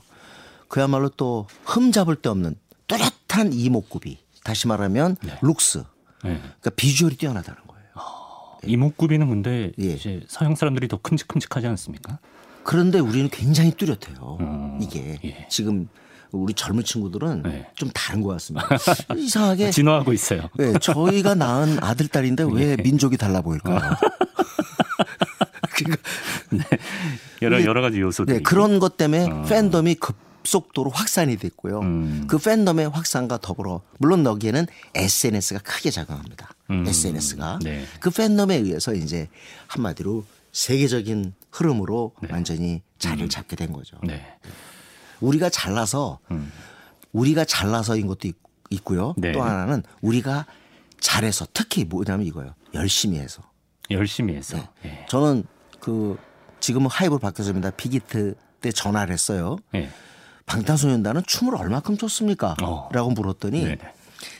그야말로 0.67 1.09
또 1.09 1.47
흠 1.65 1.91
잡을 1.91 2.15
데 2.15 2.29
없는 2.29 2.55
뚜렷한 2.87 3.53
이목구비. 3.53 4.17
다시 4.43 4.67
말하면 4.67 5.17
네. 5.21 5.37
looks. 5.41 5.79
네. 6.23 6.37
그러니까 6.39 6.69
비주얼이 6.75 7.15
뛰어나다는 7.17 7.61
거예요. 7.67 7.85
어, 7.95 8.57
이목구비는 8.65 9.29
근데 9.29 9.71
예. 9.81 9.85
이제 9.85 10.21
서양 10.27 10.55
사람들이 10.55 10.87
더 10.87 10.97
큼직큼직하지 10.97 11.67
않습니까? 11.67 12.19
그런데 12.63 12.99
우리는 12.99 13.29
굉장히 13.29 13.71
뚜렷해요. 13.71 14.37
음, 14.41 14.79
이게 14.81 15.19
예. 15.23 15.47
지금 15.49 15.87
우리 16.31 16.53
젊은 16.53 16.83
친구들은 16.83 17.43
네. 17.43 17.67
좀 17.75 17.89
다른 17.93 18.21
것 18.21 18.29
같습니다. 18.29 18.67
이상하게 19.15 19.71
진화하고 19.71 20.13
있어요. 20.13 20.49
네, 20.55 20.73
저희가 20.79 21.35
낳은 21.35 21.81
아들 21.81 22.07
딸인데 22.07 22.45
왜 22.51 22.75
네. 22.75 22.83
민족이 22.83 23.17
달라 23.17 23.41
보일까요? 23.41 23.79
그러니까 25.73 26.01
네. 26.51 26.63
여러 27.41 27.63
여러 27.63 27.81
가지 27.81 27.99
요소들. 28.01 28.35
네, 28.35 28.41
그런 28.41 28.79
것 28.79 28.97
때문에 28.97 29.29
어. 29.29 29.41
팬덤이 29.43 29.95
급 29.95 30.15
속도로 30.49 30.89
확산이 30.89 31.37
됐고요. 31.37 31.79
음. 31.81 32.25
그 32.27 32.37
팬덤의 32.37 32.89
확산과 32.89 33.37
더불어 33.37 33.81
물론 33.99 34.25
여기에는 34.25 34.65
SNS가 34.95 35.59
크게 35.59 35.91
작용합니다. 35.91 36.49
음. 36.71 36.85
SNS가 36.87 37.59
네. 37.61 37.85
그 37.99 38.09
팬덤에 38.09 38.55
의해서 38.55 38.93
이제 38.93 39.27
한마디로 39.67 40.25
세계적인 40.51 41.33
흐름으로 41.51 42.13
네. 42.21 42.29
완전히 42.31 42.81
자리를 42.97 43.27
음. 43.27 43.29
잡게 43.29 43.55
된 43.55 43.71
거죠. 43.71 43.97
네. 44.03 44.25
우리가 45.21 45.49
잘나서 45.49 46.19
음. 46.31 46.51
우리가 47.11 47.45
잘나서인 47.45 48.07
것도 48.07 48.27
있, 48.27 48.35
고요또 48.83 49.15
네. 49.17 49.37
하나는 49.37 49.83
우리가 50.01 50.45
잘해서 50.99 51.45
특히 51.53 51.85
뭐냐면 51.85 52.25
이거예요. 52.25 52.55
열심히 52.73 53.19
해서. 53.19 53.43
열심히 53.91 54.35
해서. 54.35 54.57
네. 54.57 54.67
예. 54.85 55.05
저는 55.07 55.43
그 55.79 56.17
지금은 56.59 56.89
하이브로 56.89 57.19
바뀌었습니다. 57.19 57.71
빅히트 57.71 58.35
때 58.61 58.71
전화를 58.71 59.13
했어요. 59.13 59.57
예. 59.75 59.89
방탄소년단은 60.49 61.23
춤을 61.27 61.55
얼마큼 61.55 61.97
췄습니까? 61.97 62.55
어. 62.61 62.89
라고 62.91 63.11
물었더니 63.11 63.63
네네. 63.63 63.77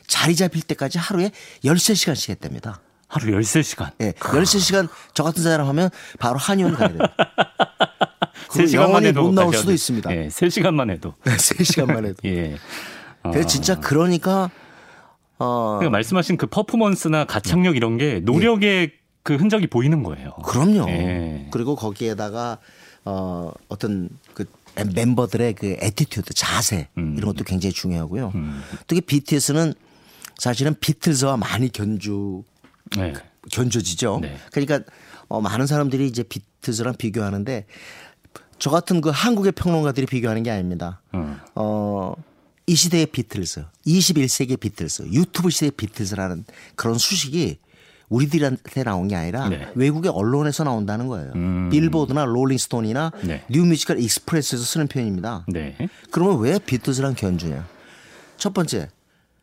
자리 0.07 0.35
잡힐 0.35 0.63
때까지 0.63 0.97
하루에 0.97 1.31
13시간씩 1.63 2.31
했답니다. 2.31 2.81
하루 3.07 3.27
13시간. 3.27 3.91
예. 4.01 4.05
네, 4.05 4.11
13시간 4.13 4.87
저 5.13 5.23
같은 5.23 5.43
사람 5.43 5.67
하면 5.67 5.89
바로 6.19 6.37
한의원 6.37 6.75
가야 6.75 6.89
돼요. 6.89 6.99
3시간만 8.49 9.05
해도 9.05 9.23
못 9.23 9.33
나올 9.33 9.53
수도 9.53 9.71
있습니다. 9.71 10.15
예, 10.15 10.27
3시간만 10.27 10.89
해도. 10.89 11.13
3시간만 11.23 12.05
해도. 12.05 12.17
예. 12.25 12.57
그 13.33 13.45
진짜 13.45 13.79
그러니까 13.79 14.49
어 15.37 15.77
그러니까 15.79 15.89
말씀하신 15.91 16.37
그 16.37 16.47
퍼포먼스나 16.47 17.25
가창력 17.25 17.75
이런 17.75 17.97
게 17.97 18.19
노력의 18.19 18.69
예. 18.81 18.91
그 19.23 19.35
흔적이 19.35 19.67
보이는 19.67 20.03
거예요. 20.03 20.31
그럼요. 20.45 20.89
예. 20.89 21.47
그리고 21.51 21.75
거기에다가 21.75 22.57
어 23.05 23.51
어떤 23.67 24.09
그 24.28 24.28
멤버들의 24.85 25.53
그 25.53 25.77
attitude, 25.81 26.33
자세 26.33 26.87
음. 26.97 27.15
이런 27.17 27.33
것도 27.33 27.43
굉장히 27.43 27.73
중요하고요. 27.73 28.31
음. 28.35 28.61
특히 28.87 29.01
BTS는 29.01 29.73
사실은 30.37 30.75
비틀즈와 30.79 31.37
많이 31.37 31.69
견주 31.69 32.43
네. 32.97 33.13
견줘지죠. 33.51 34.19
네. 34.21 34.37
그러니까 34.51 34.81
어, 35.27 35.41
많은 35.41 35.67
사람들이 35.67 36.07
이제 36.07 36.23
비틀즈랑 36.23 36.95
비교하는데 36.95 37.65
저 38.57 38.69
같은 38.69 39.01
그 39.01 39.09
한국의 39.09 39.53
평론가들이 39.53 40.05
비교하는 40.05 40.43
게 40.43 40.51
아닙니다. 40.51 41.01
음. 41.13 41.39
어, 41.55 42.13
이 42.67 42.75
시대의 42.75 43.07
비틀즈, 43.07 43.65
21세기의 43.87 44.59
비틀즈, 44.59 45.03
유튜브 45.11 45.49
시대의 45.49 45.71
비틀즈라는 45.71 46.45
그런 46.75 46.97
수식이 46.97 47.57
우리들한테 48.09 48.83
나온 48.83 49.07
게 49.07 49.15
아니라 49.15 49.49
네. 49.49 49.71
외국의 49.75 50.11
언론에서 50.11 50.63
나온다는 50.63 51.07
거예요. 51.07 51.31
음. 51.35 51.69
빌보드나 51.71 52.25
롤링스톤이나 52.25 53.11
네. 53.23 53.43
New 53.49 53.64
Musical 53.64 53.99
Express에서 53.99 54.63
쓰는 54.63 54.87
표현입니다. 54.87 55.45
네. 55.47 55.77
그러면 56.11 56.39
왜 56.39 56.59
비틀즈랑 56.59 57.13
견주냐? 57.15 57.67
첫 58.37 58.53
번째, 58.53 58.89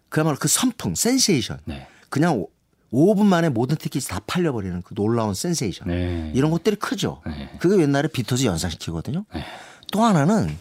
그야말로 0.08 0.36
그 0.38 0.48
선풍, 0.48 0.94
센세이션. 0.94 1.58
네. 1.64 1.86
그냥 2.08 2.44
5분 2.92 3.24
만에 3.24 3.48
모든 3.48 3.76
티켓이 3.76 4.04
다 4.04 4.20
팔려버리는 4.26 4.82
그 4.82 4.94
놀라운 4.94 5.34
센세이션. 5.34 5.88
네. 5.88 6.32
이런 6.34 6.50
것들이 6.50 6.76
크죠. 6.76 7.22
네. 7.26 7.50
그게 7.58 7.80
옛날에 7.82 8.08
비틀즈 8.08 8.44
연상시키거든요. 8.44 9.24
네. 9.32 9.44
또 9.92 10.02
하나는 10.02 10.56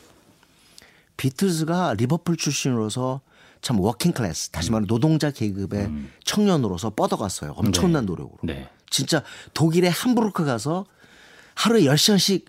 비틀즈가 1.18 1.96
리버풀 1.96 2.38
출신으로서 2.38 3.22
참 3.66 3.80
working 3.80 4.12
class, 4.12 4.52
다시 4.52 4.70
말해 4.70 4.86
노동자 4.86 5.32
계급의 5.32 5.86
음. 5.86 6.12
청년으로서 6.24 6.92
뻗어갔어요. 6.92 7.54
엄청난 7.56 8.06
네. 8.06 8.12
노력으로. 8.12 8.38
네. 8.44 8.70
진짜 8.92 9.24
독일의 9.56 9.90
함부르크 9.90 10.46
가서 10.46 10.86
하루에 11.56 11.82
10시간씩 11.82 12.46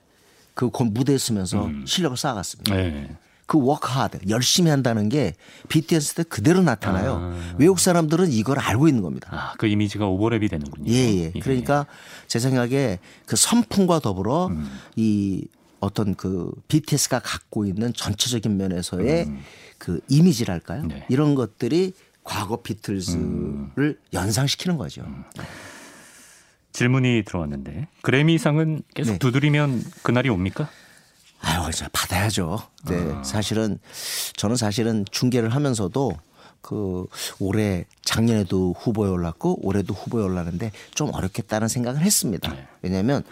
그 0.53 0.71
무대에 0.83 1.17
서면서 1.17 1.65
음. 1.65 1.87
실력을 1.87 2.19
쌓아갔습니다. 2.19 2.75
네. 2.75 3.17
그 3.47 3.59
work 3.59 3.94
hard 3.94 4.29
열심히 4.29 4.71
한다는 4.71 5.09
게 5.09 5.33
BTS 5.71 6.17
때 6.17 6.23
그대로 6.23 6.61
나타나요. 6.61 7.33
아. 7.33 7.55
외국 7.57 7.79
사람들은 7.79 8.31
이걸 8.31 8.59
알고 8.59 8.87
있는 8.87 9.01
겁니다. 9.01 9.31
아, 9.33 9.55
그 9.57 9.67
이미지가 9.69 10.05
오버랩이 10.05 10.51
되는군요. 10.51 10.93
예, 10.93 10.97
예. 10.97 11.33
예. 11.35 11.41
그러니까 11.41 11.87
제 12.27 12.39
생각에 12.39 12.99
그 13.25 13.37
선풍과 13.37 14.01
더불어 14.01 14.49
음. 14.49 14.71
이 14.97 15.47
어떤 15.81 16.15
그 16.15 16.53
BTS가 16.69 17.21
갖고 17.21 17.65
있는 17.65 17.95
전체적인 17.95 18.55
면에서의 18.55 19.25
음. 19.25 19.41
그 19.79 20.01
이미지랄까요? 20.09 20.87
네. 20.87 21.07
이런 21.09 21.35
것들이 21.35 21.93
과거 22.25 22.63
비틀즈를 22.63 23.19
음. 23.79 23.97
연상시키는 24.13 24.77
거죠. 24.77 25.03
음. 25.03 25.25
질문이 26.73 27.23
들어왔는데 27.25 27.89
그래미상은 28.03 28.83
계속 28.95 29.13
네. 29.13 29.19
두드리면 29.19 29.83
그날이 30.03 30.29
옵니까? 30.29 30.69
아유, 31.41 31.69
이제 31.69 31.87
받아야죠. 31.93 32.59
네. 32.89 33.13
아. 33.13 33.23
사실은 33.23 33.79
저는 34.37 34.57
사실은 34.57 35.05
중계를 35.11 35.55
하면서도 35.55 36.19
그 36.61 37.07
올해 37.39 37.87
작년에도 38.03 38.75
후보에 38.79 39.09
올랐고 39.09 39.65
올해도 39.65 39.95
후보에 39.95 40.25
올랐는데 40.25 40.73
좀 40.95 41.15
어렵겠다는 41.15 41.69
생각을 41.69 42.01
했습니다. 42.01 42.53
네. 42.53 42.67
왜냐하면 42.83 43.23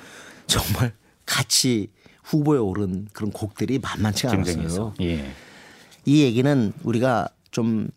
정말 0.47 0.93
같이 1.27 1.89
후보에 2.23 2.59
오른 2.59 3.09
그런 3.13 3.33
곡들이 3.33 3.79
만만치 3.79 4.29
않았어요. 4.29 4.95
예. 5.01 5.33
이 6.05 6.23
얘기는 6.23 6.73
우리가 6.83 7.29
좀 7.51 7.89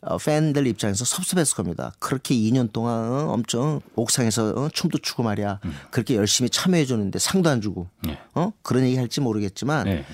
어, 0.00 0.16
팬들 0.16 0.66
입장에서 0.68 1.04
섭섭했을 1.04 1.56
겁니다. 1.56 1.92
그렇게 1.98 2.34
2년 2.34 2.72
동안 2.72 3.10
어, 3.10 3.32
엄청 3.32 3.80
옥상에서 3.96 4.50
어, 4.50 4.68
춤도 4.72 4.98
추고 4.98 5.24
말이야. 5.24 5.58
음. 5.64 5.74
그렇게 5.90 6.14
열심히 6.14 6.48
참여해 6.48 6.84
줬는데 6.84 7.18
상도 7.18 7.50
안 7.50 7.60
주고. 7.60 7.88
네. 8.04 8.16
어? 8.34 8.52
그런 8.62 8.84
얘기 8.84 8.96
할지 8.96 9.20
모르겠지만 9.20 9.84
네. 9.86 10.04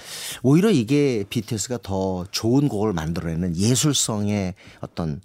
오히려 0.42 0.70
이게 0.70 1.24
BTS가 1.28 1.78
더 1.82 2.24
좋은 2.30 2.68
곡을 2.68 2.94
만들어내는 2.94 3.56
예술성의 3.56 4.54
어떤 4.80 5.20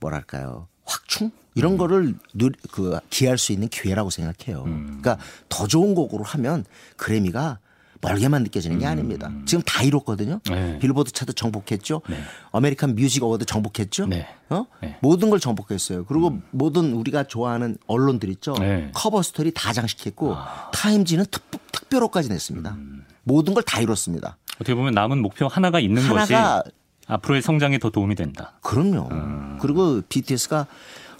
뭐랄까요. 0.00 0.66
확충? 0.84 1.30
이런 1.54 1.72
음. 1.72 1.78
거를 1.78 2.14
누, 2.34 2.50
그 2.72 2.98
기할 3.08 3.38
수 3.38 3.52
있는 3.52 3.68
기회라고 3.68 4.10
생각해요. 4.10 4.64
음. 4.64 5.00
그러니까 5.00 5.18
더 5.48 5.68
좋은 5.68 5.94
곡으로 5.94 6.24
하면 6.24 6.64
그래미가 6.96 7.60
멀게만 8.02 8.42
느껴지는 8.42 8.78
게 8.80 8.84
음. 8.86 8.90
아닙니다. 8.90 9.30
지금 9.46 9.62
다 9.64 9.82
이뤘거든요. 9.82 10.40
네. 10.50 10.78
빌보드 10.80 11.12
차트 11.12 11.32
정복했죠. 11.34 12.02
네. 12.08 12.16
American 12.50 12.96
Music 12.96 13.22
Award 13.22 13.44
정복했죠. 13.46 14.06
네. 14.06 14.26
어? 14.50 14.66
네. 14.82 14.98
모든 15.00 15.30
걸 15.30 15.38
정복했어요. 15.38 16.04
그리고 16.06 16.28
음. 16.28 16.42
모든 16.50 16.92
우리가 16.92 17.24
좋아하는 17.24 17.78
언론들 17.86 18.28
있죠. 18.30 18.54
네. 18.54 18.90
커버 18.92 19.22
스토리 19.22 19.52
다 19.54 19.72
장식했고 19.72 20.34
아. 20.34 20.70
타임지는 20.72 21.26
특, 21.30 21.42
특별호까지 21.72 22.28
냈습니다. 22.28 22.70
음. 22.72 23.04
모든 23.22 23.54
걸 23.54 23.62
다 23.62 23.80
이뤘습니다. 23.80 24.36
어떻게 24.56 24.74
보면 24.74 24.94
남은 24.94 25.22
목표 25.22 25.46
하나가 25.46 25.78
있는 25.78 26.02
하나가 26.02 26.62
것이 26.62 26.70
앞으로의 27.06 27.40
성장에 27.40 27.78
더 27.78 27.90
도움이 27.90 28.16
된다. 28.16 28.54
그럼요. 28.62 29.08
음. 29.12 29.58
그리고 29.60 30.02
BTS가 30.08 30.66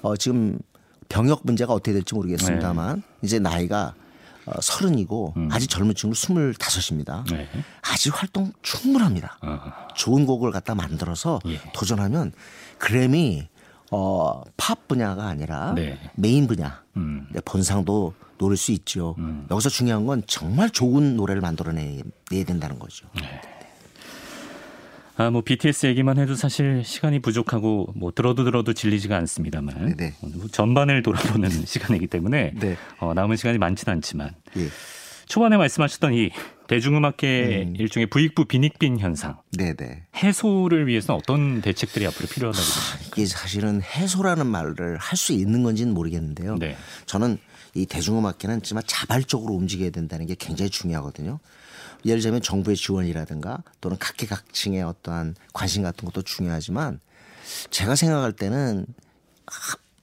어, 0.03 0.17
지금 0.17 0.59
병역 1.09 1.43
문제가 1.45 1.73
어떻게 1.75 1.93
될지 1.93 2.15
모르겠습니다만 2.17 2.97
네. 2.97 3.03
이제 3.23 3.39
나이가 3.39 3.95
어, 3.97 4.02
서른이고 4.61 5.35
음. 5.37 5.49
아직 5.53 5.69
젊은 5.69 5.95
친구 5.95 6.15
스물다섯입니다. 6.15 7.25
네. 7.31 7.49
아직 7.83 8.13
활동 8.15 8.53
충분합니다. 8.63 9.39
어. 9.43 9.61
좋은 9.95 10.27
곡을 10.27 10.51
갖다 10.51 10.75
만들어서 10.75 11.41
예. 11.47 11.61
도전하면 11.73 12.33
그래미 12.79 13.49
어, 13.91 14.43
팝 14.57 14.89
분야가 14.89 15.27
아니라 15.27 15.75
네. 15.75 15.99
메인 16.17 16.47
분야 16.47 16.83
음. 16.97 17.29
본상도 17.45 18.15
노릴 18.39 18.57
수 18.57 18.73
있죠. 18.73 19.15
음. 19.19 19.47
여기서 19.51 19.69
중요한 19.69 20.07
건 20.07 20.23
정말 20.27 20.71
좋은 20.71 21.17
노래를 21.17 21.41
만들어내야 21.41 22.03
된다는 22.47 22.79
거죠. 22.79 23.07
네. 23.21 23.41
아, 25.17 25.31
뭐 25.31 25.43
BTS 25.43 25.87
얘기만 25.87 26.19
해도 26.19 26.35
사실 26.35 26.83
시간이 26.85 27.21
부족하고 27.21 27.93
뭐 27.95 28.13
들어도 28.13 28.45
들어도 28.45 28.73
질리지가 28.73 29.17
않습니다만 29.17 29.97
네. 29.97 30.15
전반을 30.53 31.03
돌아보는 31.03 31.51
시간이기 31.67 32.07
때문에 32.07 32.53
네. 32.59 32.77
어, 32.99 33.13
남은 33.15 33.37
시간이 33.37 33.59
많지는 33.59 33.97
않지만 33.97 34.31
예. 34.57 34.69
초반에 35.27 35.57
말씀하셨던 35.57 36.15
이 36.15 36.31
대중음악계 36.67 37.65
음. 37.69 37.77
일종의 37.79 38.07
부익부 38.07 38.47
빈익빈 38.47 38.99
현상 38.99 39.39
네네. 39.57 40.05
해소를 40.17 40.87
위해서는 40.87 41.19
어떤 41.19 41.61
대책들이 41.61 42.07
앞으로 42.07 42.29
필요하다고 42.29 42.65
보십니까? 42.65 43.17
이게 43.17 43.27
사실은 43.27 43.83
해소라는 43.83 44.47
말을 44.47 44.97
할 44.99 45.17
수 45.17 45.33
있는 45.33 45.63
건지는 45.63 45.95
모르겠는데요. 45.95 46.57
네. 46.57 46.77
저는 47.07 47.39
이 47.75 47.87
대중음악계는 47.87 48.63
정말 48.63 48.83
자발적으로 48.87 49.55
움직여야 49.55 49.91
된다는 49.91 50.27
게 50.27 50.35
굉장히 50.39 50.71
중요하거든요. 50.71 51.39
예를 52.05 52.21
들면 52.23 52.43
정부의 52.43 52.77
지원이라든가 52.77 53.63
또는 53.81 53.97
각계각층의 53.99 54.83
어떠한 54.83 55.37
관심 55.53 55.83
같은 55.83 56.07
것도 56.07 56.23
중요하지만 56.23 57.01
제가 57.71 57.95
생각할 57.97 58.33
때는 58.33 58.87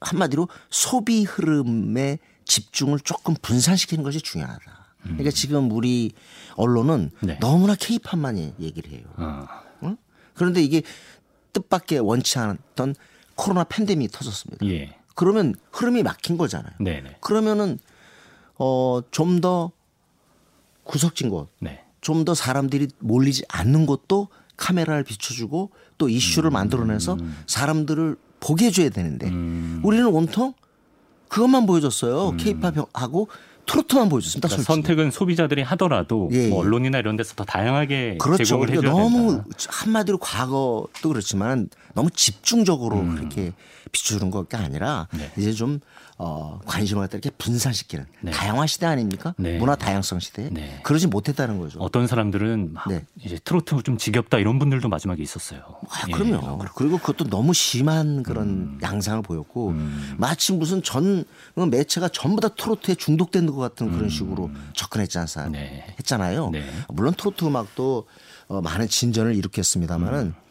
한마디로 0.01 0.47
소비 0.69 1.23
흐름의 1.23 2.19
집중을 2.45 2.99
조금 3.01 3.35
분산시키는 3.41 4.03
것이 4.03 4.21
중요하다. 4.21 4.79
그러니까 5.03 5.31
지금 5.31 5.71
우리 5.71 6.11
언론은 6.55 7.11
네. 7.21 7.39
너무나 7.39 7.75
케이팝만 7.75 8.55
얘기를 8.59 8.91
해요. 8.91 9.03
어. 9.15 9.45
응? 9.83 9.97
그런데 10.33 10.61
이게 10.61 10.81
뜻밖의 11.53 11.99
원치 11.99 12.37
않았던 12.37 12.95
코로나 13.35 13.63
팬데믹이 13.63 14.09
터졌습니다. 14.09 14.65
예. 14.67 14.97
그러면 15.15 15.55
흐름이 15.71 16.03
막힌 16.03 16.37
거잖아요. 16.37 16.73
네네. 16.79 17.17
그러면은 17.21 17.79
어, 18.57 19.01
좀 19.11 19.39
더 19.41 19.71
구석진 20.89 21.29
곳, 21.29 21.49
네. 21.59 21.85
좀 22.01 22.25
더 22.25 22.33
사람들이 22.33 22.87
몰리지 22.99 23.43
않는 23.47 23.85
곳도 23.85 24.27
카메라를 24.57 25.03
비춰주고 25.03 25.71
또 25.97 26.09
이슈를 26.09 26.51
음. 26.51 26.53
만들어내서 26.53 27.17
사람들을 27.47 28.17
보게 28.39 28.65
해줘야 28.67 28.89
되는데 28.89 29.27
음. 29.29 29.81
우리는 29.83 30.05
온통 30.07 30.53
그것만 31.29 31.65
보여줬어요. 31.65 32.29
음. 32.29 32.37
케이팝하고 32.37 33.29
트로트만 33.65 34.09
보여줬습니다. 34.09 34.47
그러니까 34.47 34.73
선택은 34.73 35.11
소비자들이 35.11 35.61
하더라도 35.61 36.27
예, 36.31 36.49
뭐 36.49 36.59
언론이나 36.59 36.97
이런 36.97 37.15
데서 37.15 37.35
더 37.35 37.43
다양하게 37.43 38.17
그렇죠. 38.19 38.43
제공을 38.43 38.67
그러니까 38.67 38.89
해줘야 38.89 39.03
너무 39.03 39.31
된다. 39.43 39.47
한마디로 39.69 40.17
과거도 40.17 41.07
그렇지만 41.09 41.69
너무 41.93 42.09
집중적으로 42.09 42.97
음. 42.99 43.15
그렇게 43.15 43.53
비춰주는 43.91 44.31
것이 44.31 44.47
아니라 44.53 45.07
네. 45.15 45.31
이제 45.37 45.53
좀 45.53 45.79
어, 46.21 46.59
관심을 46.65 47.01
갖다 47.03 47.17
이렇게 47.17 47.29
분산시키는 47.29 48.05
네. 48.19 48.31
다양화 48.31 48.67
시대 48.67 48.85
아닙니까? 48.85 49.33
네. 49.37 49.57
문화 49.57 49.75
다양성 49.75 50.19
시대. 50.19 50.49
네. 50.51 50.81
그러지 50.83 51.07
못했다는 51.07 51.57
거죠. 51.59 51.79
어떤 51.79 52.07
사람들은 52.07 52.73
막 52.73 52.89
네. 52.89 53.05
이제 53.23 53.39
트로트 53.41 53.83
좀 53.83 53.97
지겹다 53.97 54.37
이런 54.37 54.59
분들도 54.59 54.89
마지막에 54.89 55.23
있었어요. 55.23 55.61
아, 55.89 56.05
그럼요. 56.11 56.59
예. 56.61 56.67
그리고 56.75 56.97
그것도 56.97 57.29
너무 57.29 57.53
심한 57.53 58.21
그런 58.21 58.47
음. 58.47 58.79
양상을 58.81 59.21
보였고 59.21 59.69
음. 59.69 60.15
마치 60.17 60.51
무슨 60.51 60.83
전 60.83 61.23
매체가 61.55 62.09
전부 62.09 62.41
다 62.41 62.49
트로트에 62.49 62.95
중독된 62.95 63.45
것 63.45 63.55
같은 63.55 63.89
그런 63.89 64.03
음. 64.03 64.09
식으로 64.09 64.51
접근했지 64.73 65.17
않습니까? 65.19 65.57
네. 65.57 65.95
했잖아요. 65.99 66.49
네. 66.49 66.65
물론 66.89 67.13
트로트 67.13 67.45
음악도 67.45 68.07
어, 68.49 68.59
많은 68.59 68.89
진전을 68.89 69.35
일으켰습니다마는 69.35 70.19
음. 70.19 70.48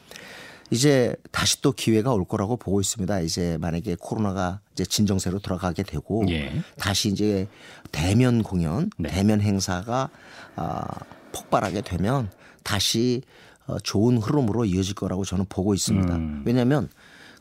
이제 0.70 1.14
다시 1.30 1.62
또 1.62 1.72
기회가 1.72 2.12
올 2.12 2.24
거라고 2.24 2.56
보고 2.56 2.80
있습니다. 2.80 3.20
이제 3.20 3.56
만약에 3.60 3.96
코로나가 3.98 4.60
이제 4.72 4.84
진정세로 4.84 5.38
들어가게 5.38 5.82
되고 5.82 6.24
예. 6.28 6.62
다시 6.76 7.08
이제 7.08 7.48
대면 7.90 8.42
공연, 8.42 8.90
네. 8.98 9.08
대면 9.08 9.40
행사가 9.40 10.10
아, 10.56 10.86
폭발하게 11.32 11.82
되면 11.82 12.30
다시 12.62 13.22
어, 13.66 13.78
좋은 13.78 14.18
흐름으로 14.18 14.64
이어질 14.64 14.94
거라고 14.94 15.24
저는 15.24 15.46
보고 15.48 15.74
있습니다. 15.74 16.14
음. 16.14 16.42
왜냐하면 16.44 16.88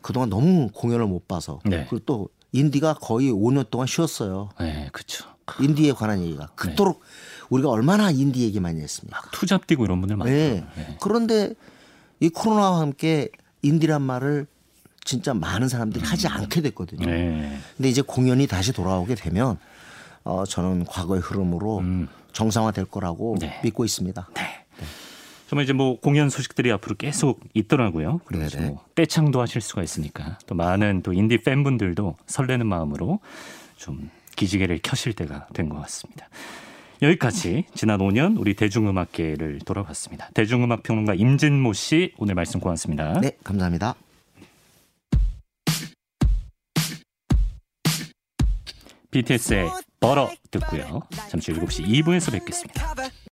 그동안 0.02 0.30
너무 0.30 0.68
공연을 0.72 1.06
못 1.06 1.26
봐서 1.28 1.60
네. 1.64 1.86
그리고 1.88 2.04
또 2.04 2.28
인디가 2.52 2.94
거의 2.94 3.30
5년 3.30 3.68
동안 3.70 3.86
쉬었어요. 3.86 4.50
네, 4.60 4.88
그렇죠. 4.92 5.26
인디에 5.60 5.92
관한 5.92 6.22
얘기가 6.22 6.46
네. 6.46 6.52
그토록 6.54 7.00
네. 7.00 7.06
우리가 7.50 7.70
얼마나 7.70 8.10
인디 8.10 8.42
얘기 8.42 8.60
많이 8.60 8.80
했습니까? 8.80 9.22
투잡 9.32 9.66
뛰고 9.66 9.84
이런 9.84 10.00
분들 10.00 10.16
많죠. 10.16 10.32
네. 10.32 10.66
네. 10.76 10.96
그런데 11.00 11.54
이 12.20 12.28
코로나와 12.28 12.80
함께 12.80 13.28
인디란 13.62 14.02
말을 14.02 14.46
진짜 15.04 15.32
많은 15.34 15.68
사람들이 15.68 16.04
하지 16.04 16.26
음. 16.26 16.32
않게 16.32 16.60
됐거든요. 16.62 17.06
네. 17.06 17.58
근데 17.76 17.88
이제 17.88 18.02
공연이 18.02 18.46
다시 18.46 18.72
돌아오게 18.72 19.14
되면 19.14 19.58
어 20.24 20.44
저는 20.44 20.84
과거의 20.84 21.20
흐름으로 21.20 21.78
음. 21.78 22.08
정상화 22.32 22.72
될 22.72 22.84
거라고 22.84 23.36
네. 23.40 23.58
믿고 23.64 23.84
있습니다. 23.84 24.28
네. 24.34 24.42
네. 24.42 24.86
정말 25.48 25.64
이제 25.64 25.72
뭐 25.72 25.98
공연 25.98 26.28
소식들이 26.28 26.70
앞으로 26.72 26.94
계속 26.96 27.40
있더라고요. 27.54 28.20
그래서 28.26 28.60
뭐 28.60 28.84
떼창도 28.94 29.40
하실 29.40 29.62
수가 29.62 29.82
있으니까 29.82 30.38
또 30.46 30.54
많은 30.54 31.02
또 31.02 31.14
인디 31.14 31.40
팬분들도 31.40 32.16
설레는 32.26 32.66
마음으로 32.66 33.20
좀 33.76 34.10
기지개를 34.36 34.80
켜실 34.82 35.14
때가 35.14 35.46
된 35.54 35.68
것 35.70 35.80
같습니다. 35.82 36.28
여기까지 37.02 37.64
지난 37.74 38.00
5년 38.00 38.38
우리 38.38 38.54
대중음악계를 38.54 39.60
돌아봤습니다. 39.64 40.30
대중음악 40.34 40.82
평론가 40.82 41.14
임진모 41.14 41.72
씨 41.72 42.12
오늘 42.18 42.34
말씀 42.34 42.60
고맙습니다. 42.60 43.20
네, 43.20 43.32
감사합니다. 43.44 43.94
BTS의 49.10 49.70
벌어 50.00 50.30
듣고요. 50.50 51.00
잠시 51.28 51.52
7시 51.52 51.86
2부에서 51.86 52.32
뵙겠습니다. 52.32 52.94